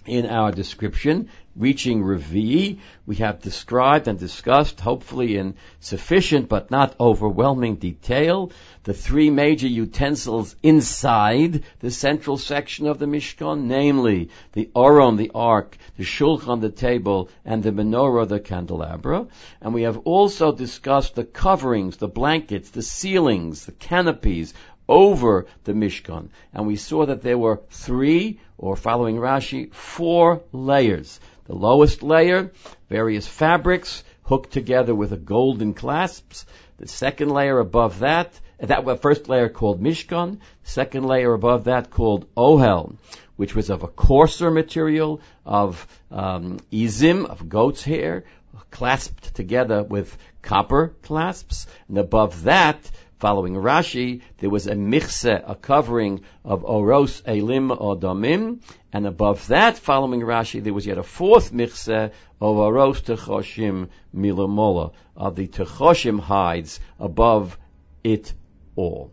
in 0.07 0.25
our 0.25 0.51
description, 0.51 1.29
reaching 1.55 2.03
Revi, 2.03 2.79
we 3.05 3.17
have 3.17 3.43
described 3.43 4.09
and 4.09 4.19
discussed, 4.19 4.81
hopefully 4.81 5.37
in 5.37 5.57
sufficient 5.79 6.49
but 6.49 6.71
not 6.71 6.99
overwhelming 6.99 7.77
detail, 7.77 8.51
the 8.85 8.95
three 8.95 9.29
major 9.29 9.67
utensils 9.67 10.57
inside 10.63 11.65
the 11.81 11.91
central 11.91 12.39
section 12.39 12.87
of 12.87 12.99
the 12.99 13.05
Mishkan, 13.05 13.65
namely 13.65 14.31
the 14.53 14.71
Oron, 14.75 15.19
the 15.19 15.31
Ark, 15.35 15.77
the 15.99 16.05
Shulchan, 16.05 16.63
the 16.63 16.71
table, 16.71 17.29
and 17.45 17.63
the 17.63 17.73
Menorah, 17.73 18.27
the 18.27 18.41
candelabra. 18.41 19.27
And 19.61 19.75
we 19.75 19.83
have 19.83 19.99
also 19.99 20.51
discussed 20.51 21.15
the 21.15 21.25
coverings, 21.25 21.99
the 21.99 22.09
blankets, 22.09 22.71
the 22.71 22.81
ceilings, 22.81 23.67
the 23.67 23.73
canopies 23.73 24.55
over 24.93 25.47
the 25.65 25.73
Mishkan. 25.73 26.29
And 26.53 26.67
we 26.67 26.77
saw 26.77 27.07
that 27.07 27.23
there 27.23 27.39
were 27.39 27.63
three, 27.71 28.41
or 28.59 28.77
following 28.77 29.17
Rashi, 29.17 29.73
four 29.73 30.43
layers. 30.53 31.19
The 31.47 31.55
lowest 31.55 32.03
layer, 32.03 32.53
various 32.91 33.27
fabrics 33.27 34.05
hooked 34.25 34.53
together 34.53 34.95
with 34.95 35.13
a 35.13 35.17
golden 35.17 35.73
clasps. 35.73 36.45
The 36.77 36.87
second 36.87 37.31
layer 37.31 37.59
above 37.59 38.01
that, 38.01 38.39
that 38.59 39.01
first 39.01 39.29
layer 39.29 39.49
called 39.49 39.83
Mishkan. 39.83 40.39
Second 40.63 41.07
layer 41.07 41.33
above 41.33 41.65
that 41.65 41.91
called 41.91 42.27
Ohel, 42.37 42.95
which 43.37 43.55
was 43.55 43.71
of 43.71 43.83
a 43.83 43.89
coarser 43.89 44.51
material 44.51 45.21
of 45.47 45.87
um, 46.11 46.59
izim, 46.71 47.25
of 47.25 47.49
goat's 47.49 47.83
hair, 47.83 48.25
clasped 48.71 49.35
together 49.35 49.83
with 49.83 50.17
copper 50.43 50.95
clasps. 51.03 51.67
And 51.89 51.99
above 51.99 52.43
that, 52.45 52.79
Following 53.23 53.55
Rashi, 53.55 54.21
there 54.39 54.51
was 54.51 54.67
a 54.67 54.75
michse, 54.75 55.33
a 55.47 55.55
covering 55.55 56.23
of 56.45 56.65
oros 56.65 57.23
elim 57.25 57.69
odamim, 57.69 58.61
and 58.93 59.07
above 59.07 59.47
that, 59.47 59.79
following 59.79 60.23
Rashi, 60.23 60.61
there 60.61 60.75
was 60.75 60.89
yet 60.89 60.99
a 60.99 61.05
fourth 61.05 61.53
michse 61.53 62.11
of 62.41 62.57
oros 62.57 63.01
techoshim 63.01 63.91
milamola, 64.13 64.91
of 65.17 65.27
uh, 65.27 65.31
the 65.31 65.47
techoshim 65.47 66.19
hides 66.19 66.81
above 66.99 67.57
it 68.03 68.35
all. 68.75 69.13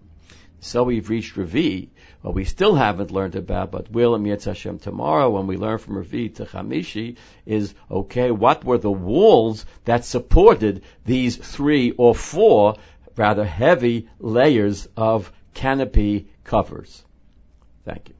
So 0.60 0.84
we've 0.86 1.08
reached 1.08 1.38
Ravi. 1.38 1.92
What 2.24 2.34
we 2.34 2.46
still 2.46 2.74
haven't 2.74 3.12
learned 3.12 3.36
about, 3.36 3.72
but 3.72 3.92
will 3.92 4.16
in 4.16 4.24
Yirtzeh 4.24 4.46
Hashem 4.46 4.80
tomorrow 4.80 5.30
when 5.30 5.46
we 5.46 5.56
learn 5.56 5.78
from 5.78 5.98
Ravi 5.98 6.30
to 6.30 6.46
Chamishi 6.46 7.16
is, 7.46 7.76
okay, 7.90 8.32
what 8.32 8.66
were 8.66 8.80
the 8.80 8.92
walls 8.92 9.68
that 9.86 10.04
supported 10.04 10.82
these 11.06 11.38
three 11.38 11.92
or 11.92 12.16
four 12.16 12.76
rather 13.20 13.44
heavy 13.44 14.08
layers 14.18 14.88
of 14.96 15.32
canopy 15.54 16.30
covers. 16.46 17.04
Thank 17.84 18.08
you. 18.08 18.16